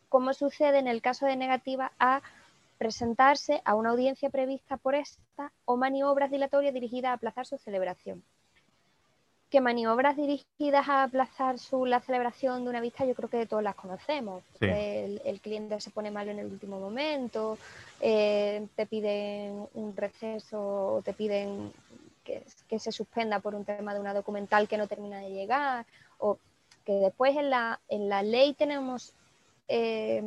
como 0.08 0.32
sucede 0.32 0.78
en 0.78 0.88
el 0.88 1.02
caso 1.02 1.26
de 1.26 1.36
negativa 1.36 1.92
a 1.98 2.22
presentarse 2.78 3.60
a 3.66 3.74
una 3.74 3.90
audiencia 3.90 4.30
prevista 4.30 4.78
por 4.78 4.94
esta 4.94 5.52
o 5.66 5.76
maniobras 5.76 6.30
dilatorias 6.30 6.72
dirigidas 6.72 7.10
a 7.10 7.14
aplazar 7.16 7.44
su 7.44 7.58
celebración. 7.58 8.24
Que 9.50 9.60
maniobras 9.60 10.16
dirigidas 10.16 10.88
a 10.88 11.02
aplazar 11.02 11.58
su, 11.58 11.84
la 11.84 12.00
celebración 12.00 12.62
de 12.62 12.70
una 12.70 12.80
vista, 12.80 13.04
yo 13.04 13.14
creo 13.14 13.28
que 13.28 13.46
todos 13.46 13.62
las 13.62 13.74
conocemos. 13.74 14.44
El, 14.60 15.40
cliente 15.40 15.80
se 15.80 15.90
pone 15.90 16.10
mal 16.10 16.28
en 16.28 16.38
el 16.38 16.46
último 16.46 16.78
momento, 16.78 17.58
eh, 18.00 18.66
te 18.76 18.86
piden 18.86 19.66
un 19.74 19.96
receso 19.96 20.94
o 20.94 21.02
te 21.02 21.12
piden 21.12 21.72
que, 22.24 22.78
se 22.78 22.92
suspenda 22.92 23.40
por 23.40 23.54
un 23.54 23.64
tema 23.64 23.92
de 23.92 24.00
una 24.00 24.14
documental 24.14 24.68
que 24.68 24.78
no 24.78 24.86
termina 24.86 25.18
de 25.18 25.30
llegar, 25.30 25.84
o 26.18 26.38
que 26.84 26.92
después 26.92 27.36
en 27.36 27.50
la, 27.50 27.80
en 27.88 28.08
la 28.08 28.22
ley 28.22 28.54
tenemos 28.54 29.12
eh, 29.68 30.22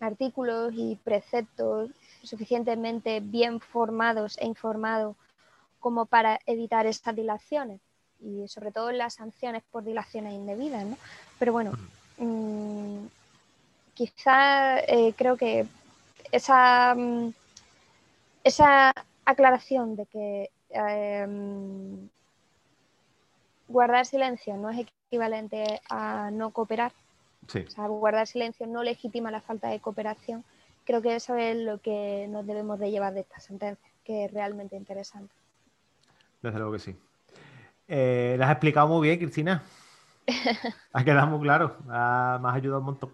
artículos 0.00 0.72
y 0.74 0.96
preceptos 0.96 1.90
suficientemente 2.22 3.20
bien 3.20 3.60
formados 3.60 4.36
e 4.38 4.46
informados 4.46 5.16
como 5.80 6.06
para 6.06 6.38
evitar 6.46 6.86
estas 6.86 7.14
dilaciones 7.14 7.80
y 8.20 8.48
sobre 8.48 8.72
todo 8.72 8.92
las 8.92 9.14
sanciones 9.14 9.62
por 9.70 9.84
dilaciones 9.84 10.34
indebidas, 10.34 10.84
¿no? 10.84 10.96
Pero 11.38 11.52
bueno, 11.52 11.72
mm, 12.18 13.06
quizá 13.94 14.78
eh, 14.80 15.14
creo 15.16 15.36
que 15.36 15.66
esa, 16.32 16.94
mm, 16.94 17.32
esa 18.44 18.92
aclaración 19.24 19.96
de 19.96 20.06
que 20.06 20.50
em, 20.70 22.08
guardar 23.68 24.06
silencio 24.06 24.56
no 24.56 24.70
es 24.70 24.86
equivalente 25.08 25.80
a 25.88 26.30
no 26.30 26.50
cooperar. 26.50 26.92
O 27.46 27.70
sea, 27.70 27.86
guardar 27.86 28.26
silencio 28.26 28.66
no 28.66 28.82
legitima 28.82 29.30
la 29.30 29.40
falta 29.40 29.68
de 29.68 29.80
cooperación. 29.80 30.44
Creo 30.84 31.00
que 31.00 31.14
eso 31.14 31.36
es 31.36 31.56
lo 31.56 31.80
que 31.80 32.26
nos 32.28 32.46
debemos 32.46 32.78
de 32.78 32.90
llevar 32.90 33.14
de 33.14 33.20
esta 33.20 33.40
sentencia, 33.40 33.88
que 34.04 34.24
es 34.24 34.32
realmente 34.32 34.76
interesante. 34.76 35.32
Desde 36.46 36.58
luego 36.58 36.72
que 36.72 36.78
sí. 36.78 36.96
Eh, 37.88 38.38
has 38.40 38.50
explicado 38.50 38.88
muy 38.88 39.08
bien, 39.08 39.18
Cristina. 39.18 39.62
ha 40.92 41.04
quedado 41.04 41.26
muy 41.26 41.40
claro. 41.40 41.76
me 41.86 41.94
has 41.94 42.54
ayudado 42.54 42.80
un 42.80 42.86
montón. 42.86 43.12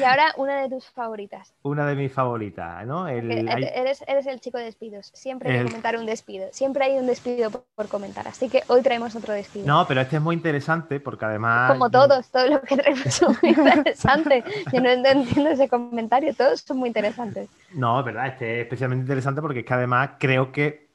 Y 0.00 0.02
ahora 0.02 0.32
una 0.36 0.60
de 0.60 0.68
tus 0.68 0.86
favoritas. 0.90 1.54
Una 1.62 1.86
de 1.86 1.94
mis 1.94 2.12
favoritas, 2.12 2.84
¿no? 2.84 3.06
eres, 3.06 4.02
eres, 4.06 4.26
el 4.26 4.40
chico 4.40 4.58
de 4.58 4.64
despidos. 4.64 5.10
Siempre 5.14 5.50
hay 5.50 5.58
que 5.58 5.64
comentar 5.66 5.96
un 5.96 6.06
despido. 6.06 6.48
Siempre 6.52 6.84
hay 6.84 6.98
un 6.98 7.06
despido 7.06 7.50
por, 7.50 7.88
comentar. 7.88 8.26
Así 8.26 8.48
que 8.48 8.64
hoy 8.66 8.82
traemos 8.82 9.14
otro 9.14 9.34
despido. 9.34 9.66
No, 9.66 9.86
pero 9.86 10.00
este 10.00 10.16
es 10.16 10.22
muy 10.22 10.34
interesante 10.34 10.98
porque 10.98 11.24
además. 11.26 11.70
Como 11.70 11.90
todos, 11.90 12.28
todo 12.28 12.48
lo 12.48 12.60
que 12.62 12.76
traemos 12.76 13.14
son 13.14 13.36
muy 13.40 13.52
interesantes. 13.52 14.44
Yo 14.72 14.80
no 14.80 14.90
entiendo 14.90 15.50
ese 15.50 15.68
comentario. 15.68 16.34
Todos 16.34 16.60
son 16.60 16.78
muy 16.78 16.88
interesantes. 16.88 17.48
No, 17.72 18.00
es 18.00 18.04
verdad. 18.04 18.26
Este 18.26 18.60
es 18.60 18.62
especialmente 18.64 19.02
interesante 19.02 19.40
porque 19.40 19.60
es 19.60 19.64
que 19.64 19.74
además 19.74 20.10
creo 20.18 20.50
que 20.50 20.87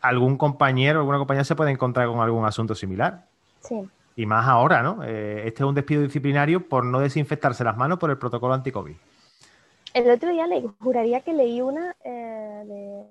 algún 0.00 0.36
compañero, 0.36 1.00
alguna 1.00 1.18
compañera 1.18 1.44
se 1.44 1.56
puede 1.56 1.70
encontrar 1.70 2.08
con 2.08 2.20
algún 2.20 2.44
asunto 2.44 2.74
similar. 2.74 3.26
Sí. 3.60 3.88
Y 4.16 4.26
más 4.26 4.46
ahora, 4.48 4.82
¿no? 4.82 5.04
Eh, 5.04 5.46
este 5.46 5.62
es 5.62 5.68
un 5.68 5.74
despido 5.74 6.02
disciplinario 6.02 6.68
por 6.68 6.84
no 6.84 7.00
desinfectarse 7.00 7.62
las 7.64 7.76
manos 7.76 7.98
por 7.98 8.10
el 8.10 8.18
protocolo 8.18 8.54
anti-COVID. 8.54 8.96
El 9.94 10.10
otro 10.10 10.30
día 10.30 10.46
le 10.46 10.62
juraría 10.80 11.20
que 11.20 11.32
leí 11.32 11.60
una 11.60 11.96
eh, 12.04 13.04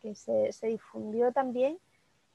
que 0.00 0.14
se, 0.14 0.66
difundió 0.66 1.32
también, 1.32 1.78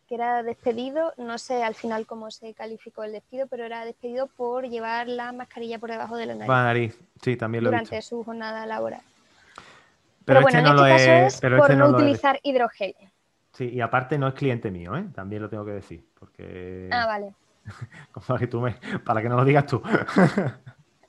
que 0.07 0.15
era 0.15 0.43
despedido, 0.43 1.13
no 1.17 1.37
sé 1.37 1.63
al 1.63 1.75
final 1.75 2.05
cómo 2.05 2.31
se 2.31 2.53
calificó 2.53 3.03
el 3.03 3.11
despido, 3.11 3.47
pero 3.47 3.65
era 3.65 3.85
despedido 3.85 4.27
por 4.27 4.67
llevar 4.67 5.07
la 5.07 5.31
mascarilla 5.31 5.79
por 5.79 5.89
debajo 5.89 6.15
de 6.15 6.27
la 6.27 6.35
nariz. 6.35 6.47
La 6.47 6.63
nariz, 6.63 6.99
sí, 7.21 7.35
también 7.35 7.63
lo 7.63 7.71
Durante 7.71 8.01
su 8.01 8.23
jornada 8.23 8.65
laboral. 8.65 9.01
Pero, 10.25 10.41
bueno, 10.41 10.57
este 10.57 10.69
en 10.69 10.75
este 10.75 10.89
caso 10.89 11.11
es 11.11 11.41
por 11.41 11.71
este 11.71 11.75
no, 11.75 11.89
utilizar 11.89 12.39
hidrogel. 12.41 12.95
Sí, 13.55 13.69
y 13.69 13.79
aparte 13.79 14.17
no 14.17 14.27
es 14.27 14.33
cliente 14.33 14.69
mío, 14.69 14.97
¿eh? 14.97 15.05
También 15.15 15.41
lo 15.41 15.47
tengo 15.49 15.63
que 15.63 15.71
decir, 15.71 16.03
porque... 16.19 16.89
Ah, 16.91 17.05
vale. 17.05 17.31
para 18.27 18.39
que, 18.39 18.47
tú 18.47 18.59
me, 18.59 18.75
para 19.05 19.21
que 19.21 19.29
no 19.29 19.37
lo 19.37 19.45
digas 19.45 19.65
tú. 19.65 19.81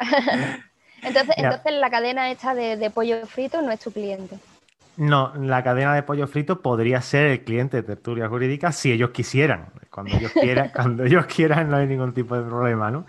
entonces, 1.03 1.35
entonces 1.37 1.73
la 1.73 1.91
cadena 1.91 2.31
esta 2.31 2.55
de, 2.55 2.89
pollo 2.91 3.27
frito 3.27 3.61
no 3.63 3.73
es 3.73 3.81
tu 3.81 3.91
cliente. 3.91 4.39
No, 4.97 5.35
la 5.35 5.65
cadena 5.65 5.93
de 5.93 6.05
pollo 6.05 6.29
frito 6.29 6.63
podría 6.63 7.03
ser 7.03 7.27
el 7.27 7.43
cliente 7.43 7.79
de 7.79 7.83
tertulia 7.83 8.29
jurídica 8.29 8.71
si 8.71 8.93
ellos 8.93 9.11
quisieran. 9.11 9.67
Cuando 9.91 10.17
ellos 10.17 10.31
quieran, 10.33 10.71
cuando 10.75 11.03
ellos 11.03 11.27
quieran 11.27 11.69
no 11.69 11.79
hay 11.79 11.89
ningún 11.89 12.15
tipo 12.15 12.37
de 12.37 12.49
problema, 12.49 12.93
¿no? 12.93 13.07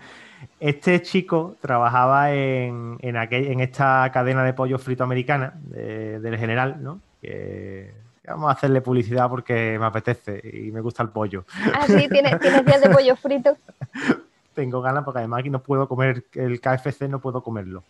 Este 0.58 1.00
chico 1.02 1.56
trabajaba 1.60 2.32
en, 2.32 2.98
en, 3.02 3.16
en 3.16 3.60
esta 3.60 4.10
cadena 4.12 4.42
de 4.42 4.52
pollo 4.52 4.78
frito 4.78 5.04
americana 5.04 5.54
del 5.70 6.36
general, 6.36 6.82
¿no? 6.82 7.00
Que 7.22 8.07
Vamos 8.28 8.48
a 8.48 8.52
hacerle 8.52 8.80
publicidad 8.80 9.28
porque 9.28 9.78
me 9.78 9.86
apetece 9.86 10.40
y 10.52 10.70
me 10.70 10.80
gusta 10.80 11.02
el 11.02 11.10
pollo. 11.10 11.44
Ah, 11.74 11.86
sí, 11.86 12.08
tienes, 12.08 12.38
días 12.40 12.80
de 12.80 12.90
pollo 12.90 13.16
frito. 13.16 13.56
Tengo 14.54 14.80
ganas 14.82 15.04
porque 15.04 15.20
además 15.20 15.40
aquí 15.40 15.50
no 15.50 15.62
puedo 15.62 15.88
comer 15.88 16.24
el 16.34 16.60
KFC, 16.60 17.02
no 17.08 17.20
puedo 17.20 17.42
comerlo. 17.42 17.84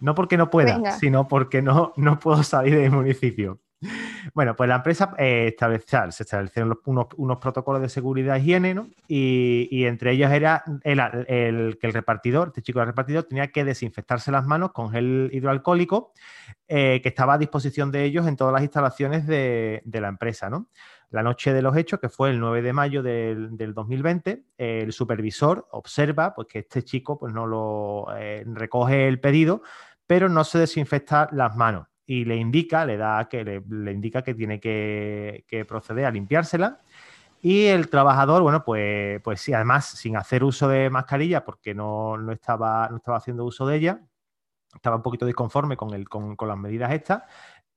No 0.00 0.14
porque 0.14 0.36
no 0.36 0.48
pueda, 0.48 0.92
sino 0.92 1.28
porque 1.28 1.60
no, 1.60 1.92
no 1.96 2.18
puedo 2.18 2.42
salir 2.42 2.76
del 2.76 2.90
municipio. 2.90 3.58
Bueno, 4.34 4.56
pues 4.56 4.68
la 4.68 4.76
empresa 4.76 5.14
eh, 5.18 5.54
se 6.10 6.22
establecieron 6.22 6.78
unos, 6.84 7.38
protocolos 7.38 7.80
de 7.80 7.88
seguridad 7.88 8.36
e 8.36 8.40
higiene, 8.40 8.74
¿no? 8.74 8.88
Y, 9.06 9.84
entre 9.84 10.12
ellos 10.12 10.30
era 10.32 10.64
el, 10.82 11.78
que 11.80 11.86
el 11.86 11.92
repartidor, 11.92 12.48
este 12.48 12.62
chico 12.62 12.80
del 12.80 12.88
repartidor, 12.88 13.24
tenía 13.24 13.48
que 13.48 13.64
desinfectarse 13.64 14.32
las 14.32 14.46
manos 14.46 14.72
con 14.72 14.90
gel 14.90 15.30
hidroalcohólico 15.32 16.12
eh, 16.66 17.00
que 17.02 17.08
estaba 17.08 17.34
a 17.34 17.38
disposición 17.38 17.92
de 17.92 18.04
ellos 18.04 18.26
en 18.26 18.36
todas 18.36 18.52
las 18.52 18.62
instalaciones 18.62 19.26
de, 19.26 19.82
la 19.84 20.08
empresa, 20.08 20.50
¿no? 20.50 20.68
La 21.10 21.22
noche 21.22 21.52
de 21.52 21.62
los 21.62 21.76
hechos, 21.76 22.00
que 22.00 22.08
fue 22.08 22.30
el 22.30 22.40
9 22.40 22.60
de 22.62 22.72
mayo 22.72 23.02
del, 23.02 23.56
2020, 23.56 24.44
el 24.58 24.92
supervisor 24.92 25.66
observa 25.70 26.34
pues, 26.34 26.48
que 26.48 26.58
este 26.60 26.82
chico 26.82 27.18
pues, 27.18 27.32
no 27.32 27.46
lo 27.46 28.06
eh, 28.16 28.44
recoge 28.46 29.08
el 29.08 29.20
pedido, 29.20 29.62
pero 30.06 30.28
no 30.28 30.44
se 30.44 30.58
desinfecta 30.58 31.28
las 31.32 31.56
manos 31.56 31.86
y 32.08 32.24
le 32.24 32.36
indica, 32.36 32.86
le 32.86 32.96
da 32.96 33.28
que 33.28 33.44
le, 33.44 33.92
indica 33.92 34.22
que 34.22 34.34
tiene 34.34 34.58
que, 34.58 35.44
proceder 35.68 36.06
a 36.06 36.10
limpiársela. 36.10 36.80
Y 37.42 37.66
el 37.66 37.90
trabajador, 37.90 38.42
bueno, 38.42 38.64
pues, 38.64 39.20
pues 39.22 39.42
sí, 39.42 39.52
además 39.52 39.84
sin 39.86 40.16
hacer 40.16 40.42
uso 40.42 40.68
de 40.68 40.88
mascarilla, 40.88 41.44
porque 41.44 41.74
no, 41.74 42.16
estaba, 42.32 42.88
no 42.88 42.96
estaba 42.96 43.18
haciendo 43.18 43.44
uso 43.44 43.66
de 43.66 43.76
ella, 43.76 44.00
estaba 44.74 44.96
un 44.96 45.02
poquito 45.02 45.26
disconforme 45.26 45.76
con, 45.76 45.92
el, 45.92 46.08
con, 46.08 46.34
las 46.40 46.56
medidas 46.56 46.92
estas, 46.92 47.24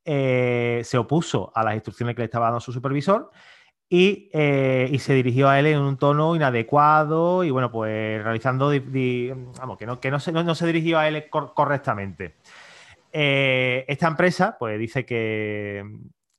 eh, 0.06 0.82
se 0.86 0.98
opuso 0.98 1.52
a 1.54 1.64
las 1.66 1.76
instrucciones 1.76 2.16
que 2.16 2.22
le 2.22 2.26
estaba 2.26 2.46
dando 2.46 2.62
su 2.62 2.72
supervisor 2.72 3.32
y, 3.90 4.30
eh, 4.32 4.96
se 4.98 5.14
dirigió 5.14 5.50
a 5.50 5.60
él 5.60 5.66
en 5.68 5.80
un 5.80 5.98
tono 5.98 6.38
inadecuado 6.38 7.44
y 7.44 7.52
bueno, 7.52 7.70
pues 7.70 8.24
realizando, 8.24 8.72
vamos, 9.60 9.78
que 9.78 9.86
no, 9.86 10.00
que 10.00 10.10
no, 10.10 10.22
se, 10.22 10.32
no 10.32 10.56
se 10.56 10.68
dirigió 10.68 11.00
a 11.00 11.10
él 11.10 11.30
correctamente. 11.30 12.36
Eh, 13.12 13.86
esta 13.88 14.08
empresa, 14.08 14.56
pues 14.58 14.80
dice 14.80 15.06
que, 15.06 15.84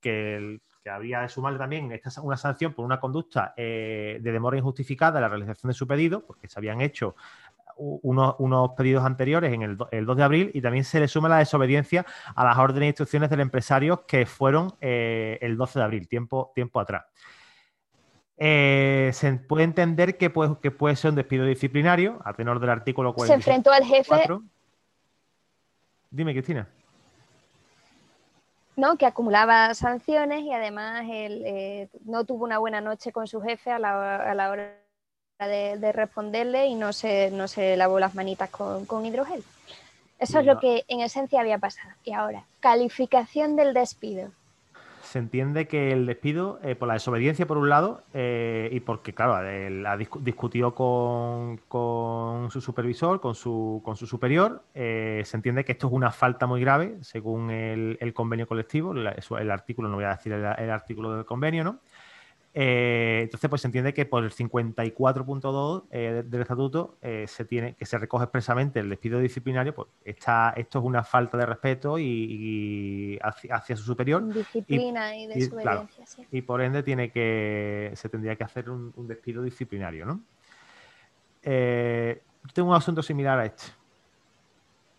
que 0.01 0.59
había 0.91 1.21
de 1.21 1.29
sumarle 1.29 1.59
también 1.59 1.93
esta, 1.93 2.21
una 2.23 2.37
sanción 2.37 2.73
por 2.73 2.85
una 2.85 2.99
conducta 2.99 3.55
de 3.57 4.21
demora 4.21 4.57
injustificada 4.57 5.19
en 5.19 5.23
la 5.23 5.29
realización 5.29 5.69
de 5.69 5.75
su 5.75 5.87
pedido, 5.87 6.25
porque 6.27 6.49
se 6.49 6.59
habían 6.59 6.81
hecho 6.81 7.15
unos, 7.77 8.71
pedidos 8.77 9.05
anteriores 9.05 9.53
en 9.53 9.63
el, 9.63 9.77
2 9.77 10.17
de 10.17 10.23
abril 10.23 10.51
y 10.55 10.61
también 10.61 10.85
se 10.85 11.01
le 11.01 11.09
suma 11.09 11.29
la 11.29 11.39
desobediencia 11.39 12.05
a 12.35 12.45
las 12.45 12.59
órdenes 12.59 12.83
e 12.83 12.89
instrucciones 12.89 13.31
del 13.31 13.41
empresario 13.41 14.07
que 14.07 14.27
fueron 14.27 14.75
el 14.81 15.57
12 15.57 15.79
de 15.79 15.85
abril, 15.85 16.09
tiempo, 16.09 16.53
tiempo 16.55 16.81
atrás. 16.81 17.05
Eh, 18.45 19.11
se 19.13 19.33
puede 19.35 19.63
entender 19.63 20.17
que 20.17 20.29
puede, 20.29 20.57
que 20.61 20.73
puede 20.73 20.97
ser 20.97 21.11
un 21.11 21.15
despido 21.15 21.45
disciplinario, 21.45 22.21
a 22.25 22.35
tenor 22.35 22.59
del 22.59 22.71
artículo 22.71 23.15
44. 23.15 23.41
Se 23.41 23.51
enfrentó 23.51 23.71
al 23.71 23.85
jefe. 23.85 24.29
Dime, 26.13 26.33
Cristina. 26.33 26.69
No, 28.77 28.97
que 28.97 29.07
acumulaba 29.07 29.75
sanciones 29.75 30.43
y 30.43 30.53
además 30.53 31.05
él 31.11 31.43
eh, 31.45 31.89
no 32.05 32.25
tuvo 32.25 32.45
una 32.45 32.59
buena 32.59 32.81
noche 32.81 33.13
con 33.13 33.27
su 33.27 33.41
jefe 33.41 33.71
a 33.71 33.79
la, 33.79 34.51
hora 34.51 34.77
de, 35.39 35.93
responderle 35.93 36.67
y 36.67 36.75
no 36.75 36.93
se, 36.93 37.31
no 37.31 37.49
se 37.49 37.77
lavó 37.77 37.99
las 37.99 38.15
manitas 38.15 38.51
con, 38.51 39.07
hidrogel. 39.07 39.43
Eso 40.19 40.39
es 40.39 40.47
lo 40.47 40.61
que 40.61 40.85
en 40.89 41.01
esencia 41.01 41.41
había 41.41 41.59
pasado. 41.59 41.91
Y 42.05 42.13
ahora, 42.13 42.45
calificación 42.61 43.57
del 43.57 43.75
despido 43.75 44.31
se 45.13 45.19
entiende 45.19 45.69
que 45.69 45.93
el 45.93 46.07
despido, 46.07 46.59
eh, 46.63 46.75
por 46.75 46.89
la 46.89 46.95
desobediencia 46.95 47.47
por 47.47 47.59
un 47.59 47.69
lado, 47.69 48.03
eh, 48.15 48.71
y 48.73 48.81
porque, 48.81 49.13
claro, 49.13 49.35
ha 49.35 49.97
discutido 49.97 50.75
con, 50.75 51.61
su 52.51 52.61
supervisor, 52.63 53.21
con 53.21 53.35
su, 53.35 53.83
con 53.85 53.95
su 53.95 54.07
superior, 54.07 54.63
eh, 54.75 55.21
se 55.27 55.37
entiende 55.37 55.67
que 55.67 55.73
esto 55.73 55.89
es 55.89 55.93
una 55.93 56.13
falta 56.13 56.47
muy 56.47 56.63
grave, 56.63 56.97
según 57.03 57.51
el, 57.51 58.15
convenio 58.15 58.49
colectivo, 58.49 58.93
el 58.93 59.51
artículo, 59.51 59.91
no 59.91 59.97
voy 59.97 60.05
a 60.07 60.17
decir 60.17 60.33
el 60.33 60.71
artículo 60.71 61.15
del 61.15 61.27
convenio, 61.27 61.63
¿no? 61.63 61.81
Eh, 62.55 63.21
entonces, 63.23 63.49
pues 63.49 63.63
se 63.63 63.69
entiende 63.69 63.95
que 63.95 64.05
por 64.05 64.25
el 64.25 64.31
54.2 64.31 65.85
eh, 65.91 66.23
del 66.27 66.43
estatuto 66.43 66.97
eh, 67.01 67.25
se 67.27 67.47
tiene 67.47 67.75
que 67.75 67.87
se 67.87 67.97
recoge 67.97 68.25
expresamente 68.25 68.81
el 68.81 68.91
despido 68.91 69.19
disciplinario, 69.21 69.75
pues 69.75 69.89
está, 70.05 70.53
esto 70.57 70.81
es 70.81 70.85
una 70.85 71.03
falta 71.03 71.39
de 71.39 71.47
respeto 71.47 71.99
y, 71.99 73.19
hacia, 73.23 73.77
su 73.77 73.85
superior. 73.85 74.23
Disciplina 74.33 75.17
y, 75.17 75.29
desobediencia, 75.29 76.07
sí. 76.07 76.27
Y 76.31 76.43
por 76.43 76.61
ende 76.61 76.83
tiene 76.83 77.11
que 77.11 77.93
se 77.95 78.11
tendría 78.11 78.37
que 78.37 78.45
hacer 78.45 78.69
un, 78.69 78.93
despido 79.09 79.43
disciplinario, 79.43 80.05
¿no? 80.07 80.21
yo 81.45 82.53
tengo 82.53 82.71
un 82.71 82.77
asunto 82.77 83.03
similar 83.03 83.39
a 83.39 83.47
este. 83.47 83.65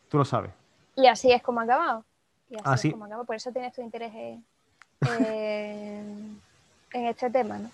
Tú 0.10 0.18
lo 0.18 0.26
sabes. 0.26 0.52
Y 0.96 1.08
así 1.08 1.32
es 1.32 1.42
como 1.42 1.62
ha 1.62 1.64
acabado. 1.64 2.04
Y 2.50 2.58
así, 2.64 2.90
es 2.90 2.94
como 2.94 3.06
acabado. 3.06 3.26
Por 3.26 3.36
eso 3.36 3.52
tienes 3.52 3.74
tu 3.74 3.82
interés 3.82 4.12
en 6.94 7.08
este 7.08 7.30
tema, 7.30 7.58
¿no? 7.58 7.70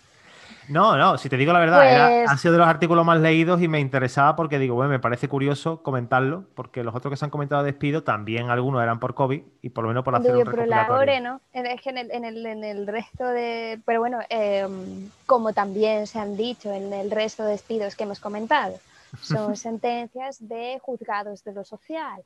No, 0.70 0.98
no, 0.98 1.18
si 1.18 1.30
te 1.30 1.38
digo 1.38 1.52
la 1.52 1.60
verdad, 1.60 1.80
pues 1.80 2.30
ha 2.30 2.38
sido 2.38 2.52
de 2.54 2.60
los 2.60 2.68
artículos 2.68 3.04
más 3.04 3.20
leídos 3.20 3.60
y 3.60 3.68
me 3.68 3.80
interesaba 3.80 4.36
porque 4.36 4.60
digo, 4.60 4.76
bueno, 4.76 4.92
me 4.92 5.00
parece 5.00 5.28
curioso 5.28 5.82
comentarlo, 5.82 6.46
porque 6.54 6.84
los 6.84 6.94
otros 6.94 7.12
que 7.12 7.18
se 7.18 7.26
han 7.26 7.32
comentado 7.32 7.64
de 7.64 7.72
despido 7.72 8.04
también 8.04 8.52
algunos 8.52 8.84
eran 8.84 9.00
por 9.00 9.16
COVID 9.16 9.42
y 9.64 9.70
por 9.70 9.84
lo 9.84 9.88
menos 9.88 10.06
por 10.06 10.16
hacer 10.16 10.36
un 10.36 10.46
recopilatorio. 10.46 11.22
¿no? 11.22 11.42
Es 11.54 11.82
que 11.82 11.90
en 11.90 11.98
el, 11.98 12.12
en 12.12 12.24
el, 12.24 12.46
en 12.46 12.64
el 12.64 12.86
resto 12.86 13.26
de... 13.26 13.82
Pero 13.84 14.00
bueno, 14.00 14.20
em, 14.30 15.10
como 15.26 15.54
también 15.54 16.06
se 16.06 16.20
han 16.20 16.38
dicho 16.38 16.72
en 16.72 16.94
el 16.94 17.10
resto 17.10 17.44
de 17.44 17.52
despidos 17.52 17.96
que 17.96 18.04
hemos 18.04 18.20
comentado, 18.20 18.76
son 19.22 19.56
sentencias 19.58 20.38
de 20.48 20.78
juzgados 20.84 21.44
de 21.44 21.54
lo 21.54 21.64
social. 21.64 22.22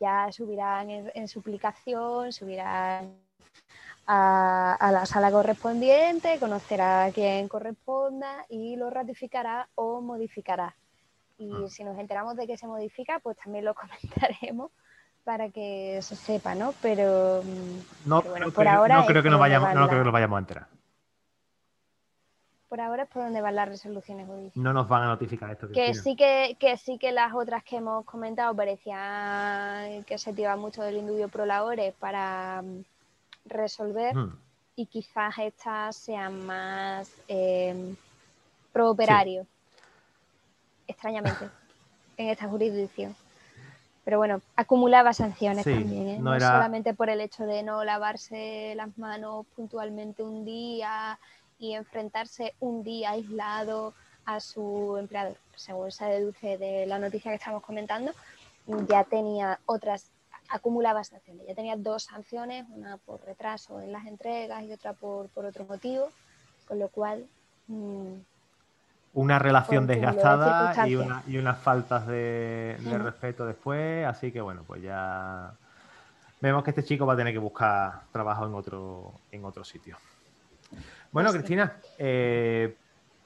Ya 0.00 0.32
subirán 0.32 0.88
en, 0.88 1.12
en 1.14 1.28
suplicación, 1.28 2.32
subirán 2.32 3.23
a, 4.06 4.90
la 4.92 5.06
sala 5.06 5.30
correspondiente, 5.30 6.38
conocerá 6.38 7.04
a 7.04 7.12
quien 7.12 7.48
corresponda 7.48 8.46
y 8.48 8.76
lo 8.76 8.90
ratificará 8.90 9.68
o 9.74 10.00
modificará. 10.00 10.74
Y 11.38 11.50
ah. 11.52 11.68
si 11.68 11.84
nos 11.84 11.98
enteramos 11.98 12.36
de 12.36 12.46
que 12.46 12.56
se 12.56 12.66
modifica, 12.66 13.18
pues 13.20 13.36
también 13.36 13.64
lo 13.64 13.74
comentaremos 13.74 14.70
para 15.24 15.48
que 15.48 15.98
se 16.02 16.16
sepa, 16.16 16.54
¿no? 16.54 16.74
Pero, 16.82 17.42
mm, 17.42 18.08
no, 18.08 18.22
por 18.52 18.68
ahora 18.68 18.98
no 18.98 19.06
creo 19.06 19.22
que 19.22 19.30
nos 19.30 19.40
vayamos, 19.40 19.74
no 19.74 19.86
creo 19.88 20.00
que 20.00 20.04
nos 20.04 20.12
vayamos 20.12 20.36
a 20.36 20.40
enterar. 20.40 20.66
Por 22.68 22.80
ahora 22.80 23.04
es 23.04 23.08
por 23.08 23.22
donde 23.22 23.40
van 23.40 23.54
las 23.54 23.68
resoluciones 23.68 24.26
judiciales. 24.26 24.56
No 24.56 24.72
nos 24.72 24.88
van 24.88 25.04
a 25.04 25.06
notificar 25.06 25.50
esto. 25.50 25.68
Que 25.70 25.94
sí 25.94 26.16
que, 26.16 26.56
que 26.58 26.76
sí 26.76 26.98
que 26.98 27.12
las 27.12 27.32
otras 27.32 27.62
que 27.62 27.76
hemos 27.76 28.04
comentado 28.04 28.54
parecían 28.54 30.02
que 30.04 30.18
se 30.18 30.32
tira 30.32 30.56
mucho 30.56 30.82
del 30.82 30.96
indubio 30.96 31.28
pro 31.28 31.46
labores 31.46 31.94
para 31.94 32.64
mm, 33.44 33.48
resolver 33.48 34.14
y 34.76 34.86
quizás 34.86 35.34
estas 35.38 35.96
sean 35.96 36.44
más 36.44 37.10
eh, 37.28 37.94
pro 38.72 38.90
operario, 38.90 39.46
extrañamente, 40.86 41.48
en 42.16 42.28
esta 42.28 42.48
jurisdicción. 42.48 43.14
Pero 44.04 44.18
bueno, 44.18 44.42
acumulaba 44.54 45.14
sanciones 45.14 45.64
también, 45.64 46.08
¿eh? 46.08 46.18
no, 46.20 46.38
solamente 46.38 46.92
por 46.92 47.08
el 47.08 47.22
hecho 47.22 47.44
de 47.46 47.62
no 47.62 47.84
lavarse 47.84 48.74
las 48.76 48.98
manos 48.98 49.46
puntualmente 49.56 50.22
un 50.22 50.44
día 50.44 51.18
y 51.58 51.72
enfrentarse 51.72 52.54
un 52.60 52.82
día 52.82 53.12
aislado 53.12 53.94
a 54.26 54.40
su 54.40 54.96
empleador. 54.98 55.38
Según 55.56 55.90
se 55.90 56.04
deduce 56.04 56.58
de 56.58 56.84
la 56.86 56.98
noticia 56.98 57.30
que 57.30 57.36
estamos 57.36 57.62
comentando, 57.62 58.12
ya 58.88 59.04
tenía 59.04 59.58
otras 59.64 60.10
acumulaba 60.48 61.04
sanciones. 61.04 61.46
Ya 61.46 61.54
tenía 61.54 61.76
dos 61.76 62.04
sanciones, 62.04 62.66
una 62.70 62.96
por 62.98 63.24
retraso 63.24 63.80
en 63.80 63.92
las 63.92 64.06
entregas 64.06 64.62
y 64.64 64.72
otra 64.72 64.92
por, 64.92 65.28
otro 65.34 65.64
motivo, 65.64 66.08
con 66.66 66.78
lo 66.78 66.88
cual... 66.88 67.26
Mm, 67.68 68.14
una 69.14 69.38
relación 69.38 69.86
desgastada 69.86 70.88
y, 70.88 70.96
una, 70.96 71.22
y, 71.28 71.36
unas 71.36 71.58
faltas 71.58 72.04
de, 72.08 72.76
respeto 72.98 73.46
después, 73.46 74.04
así 74.06 74.32
que 74.32 74.40
bueno, 74.40 74.64
pues 74.66 74.82
ya 74.82 75.52
vemos 76.40 76.64
que 76.64 76.70
este 76.70 76.82
chico 76.82 77.06
va 77.06 77.14
a 77.14 77.16
tener 77.16 77.32
que 77.32 77.38
buscar 77.38 78.02
trabajo 78.10 78.44
en 78.44 78.54
otro, 78.54 79.12
en 79.30 79.44
otro 79.44 79.62
sitio. 79.62 79.96
Bueno, 81.12 81.30
pues 81.30 81.42
Cristina, 81.42 81.76
eh, 81.96 82.76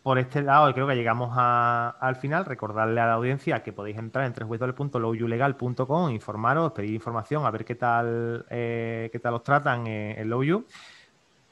por 0.09 0.19
este 0.19 0.41
lado, 0.41 0.73
creo 0.73 0.87
que 0.87 0.95
llegamos 0.95 1.35
al 1.37 2.17
final. 2.17 2.47
Recordarle 2.47 2.99
a 2.99 3.07
la 3.09 3.13
audiencia 3.13 3.63
que 3.63 3.75
podéis 3.75 3.99
entrar 3.99 4.25
en 4.25 4.33
www.lowyulegal.com, 4.33 6.11
informaros, 6.11 6.73
pedir 6.73 6.95
información, 6.95 7.45
a 7.45 7.51
ver 7.51 7.67
qué 7.67 7.75
tal, 7.75 8.47
eh, 8.49 9.11
qué 9.13 9.19
tal 9.19 9.35
os 9.35 9.43
tratan 9.43 9.87
en, 9.87 10.19
en 10.19 10.31
Low 10.31 10.65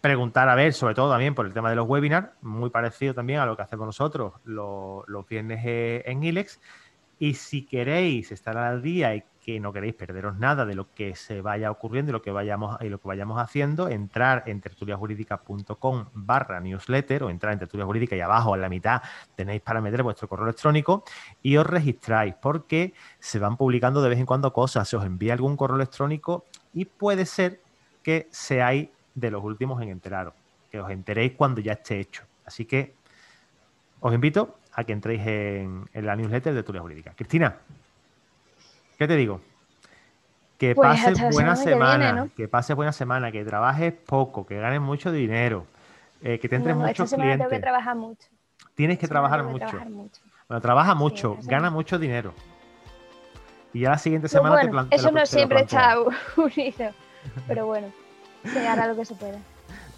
Preguntar, 0.01 0.49
a 0.49 0.55
ver, 0.55 0.73
sobre 0.73 0.95
todo 0.95 1.11
también 1.11 1.35
por 1.35 1.45
el 1.45 1.53
tema 1.53 1.69
de 1.69 1.77
los 1.77 1.87
webinars, 1.87 2.31
muy 2.41 2.71
parecido 2.71 3.13
también 3.13 3.41
a 3.41 3.45
lo 3.45 3.59
que 3.59 3.63
hacemos 3.63 3.85
nosotros 3.85 4.33
los, 4.47 5.07
los 5.07 5.29
viernes 5.29 5.61
eh, 5.63 6.03
en 6.07 6.25
ILEX. 6.25 6.59
Y 7.19 7.35
si 7.35 7.67
queréis 7.67 8.33
estar 8.33 8.57
al 8.57 8.81
día 8.81 9.15
y 9.15 9.23
que 9.47 9.61
no 9.61 9.73
queréis 9.73 9.95
perderos 9.95 10.37
nada 10.37 10.67
de 10.67 10.75
lo 10.75 10.93
que 10.93 11.15
se 11.15 11.41
vaya 11.41 11.71
ocurriendo 11.71 12.11
y 12.11 12.13
lo 12.13 12.21
que 12.21 12.33
vayamos, 12.33 12.79
y 12.83 12.89
lo 12.89 13.01
que 13.01 13.07
vayamos 13.07 13.41
haciendo, 13.41 13.89
entrar 13.89 14.43
en 14.47 14.61
tertuliajurídica.com 14.61 16.07
barra 16.15 16.59
newsletter 16.59 17.23
o 17.23 17.31
entrar 17.31 17.53
en 17.53 17.61
tertulia 17.61 17.87
jurídica 17.87 18.17
y 18.17 18.21
abajo 18.21 18.57
en 18.57 18.63
la 18.63 18.69
mitad 18.69 19.03
tenéis 19.37 19.63
para 19.63 19.81
meter 19.81 20.03
vuestro 20.03 20.27
correo 20.27 20.47
electrónico 20.47 21.05
y 21.45 21.57
os 21.59 21.65
registráis 21.65 22.35
porque 22.35 22.93
se 23.21 23.39
van 23.39 23.57
publicando 23.57 24.03
de 24.03 24.09
vez 24.09 24.19
en 24.19 24.27
cuando 24.27 24.53
cosas, 24.53 24.89
se 24.89 24.97
os 24.97 25.05
envía 25.05 25.35
algún 25.35 25.57
correo 25.57 25.77
electrónico 25.77 26.45
y 26.75 26.87
puede 26.87 27.25
ser 27.25 27.61
que 28.03 28.27
seáis 28.33 28.89
de 29.15 29.31
los 29.31 29.45
últimos 29.45 29.81
en 29.81 29.91
enteraros, 29.91 30.35
que 30.73 30.81
os 30.81 30.91
enteréis 30.91 31.35
cuando 31.37 31.61
ya 31.61 31.75
esté 31.75 32.01
hecho. 32.01 32.25
Así 32.45 32.65
que 32.65 32.97
os 34.01 34.13
invito 34.13 34.59
a 34.73 34.83
que 34.83 34.93
entréis 34.93 35.25
en, 35.25 35.89
la 35.93 36.17
newsletter 36.17 36.53
de 36.53 36.59
Tertulia 36.59 36.83
Jurídica. 36.83 37.13
Cristina, 37.15 37.57
¿Qué 38.99 39.07
te 39.07 39.17
digo? 39.17 39.41
Que 40.59 40.75
pues 40.75 40.89
pases 40.89 41.21
buena 41.33 41.55
semana, 41.55 42.29
que, 42.35 42.49
pases 42.49 42.75
buena 42.75 42.93
semana, 42.93 43.31
que 43.31 43.45
trabajes 43.45 43.93
poco, 43.93 44.47
que 44.47 44.59
ganes 44.59 44.81
mucho 44.81 45.13
dinero, 45.13 45.67
eh, 46.23 46.39
que 46.39 46.49
te 46.49 46.57
entres 46.57 46.75
muchos 46.75 47.13
clientes. 47.13 47.39
Tengo 47.39 47.51
que 47.51 47.61
trabajar 47.61 47.95
mucho. 47.95 48.29
Tienes 48.75 48.99
que 48.99 49.07
trabajar 49.07 49.43
mucho. 49.45 49.79
Bueno, 50.49 50.61
trabaja 50.61 50.95
mucho, 50.95 51.39
gana 51.43 51.71
mucho 51.71 51.99
dinero. 51.99 52.33
Y 53.75 53.81
ya 53.81 53.91
la 53.91 53.99
siguiente 53.99 54.29
pues 54.29 54.33
semana 54.33 54.61
te 54.61 54.69
planteas. 54.69 55.03
Eso 55.03 55.11
no 55.11 55.27
siempre 55.27 55.61
está 55.61 55.99
unido, 55.99 56.95
pero 57.47 57.67
bueno, 57.67 57.93
se 58.45 58.67
hará 58.67 58.87
lo 58.87 58.97
que 58.97 59.05
se 59.05 59.15
pueda. 59.15 59.39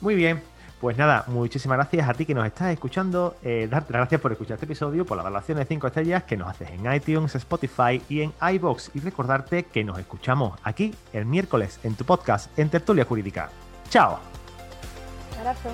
Muy 0.00 0.16
bien, 0.16 0.42
pues 0.80 0.96
nada, 0.96 1.24
muchísimas 1.26 1.76
gracias 1.76 2.08
a 2.08 2.14
ti 2.14 2.24
que 2.24 2.34
nos 2.34 2.46
estás 2.46 2.72
escuchando. 2.72 3.36
Eh, 3.42 3.66
darte 3.70 3.92
las 3.92 4.00
gracias 4.00 4.20
por 4.20 4.32
escuchar 4.32 4.54
este 4.54 4.66
episodio, 4.66 5.04
por 5.04 5.16
la 5.16 5.22
valoración 5.22 5.58
de 5.58 5.64
5 5.64 5.86
estrellas 5.88 6.22
que 6.24 6.36
nos 6.36 6.48
haces 6.48 6.70
en 6.70 6.92
iTunes, 6.92 7.34
Spotify 7.34 8.00
y 8.08 8.22
en 8.22 8.32
iBox. 8.40 8.92
Y 8.94 9.00
recordarte 9.00 9.64
que 9.64 9.82
nos 9.84 9.98
escuchamos 9.98 10.58
aquí 10.62 10.94
el 11.12 11.26
miércoles 11.26 11.80
en 11.82 11.94
tu 11.94 12.04
podcast 12.04 12.56
en 12.58 12.70
Tertulia 12.70 13.04
Jurídica. 13.04 13.50
¡Chao! 13.90 14.18
Abrazo. 15.38 15.70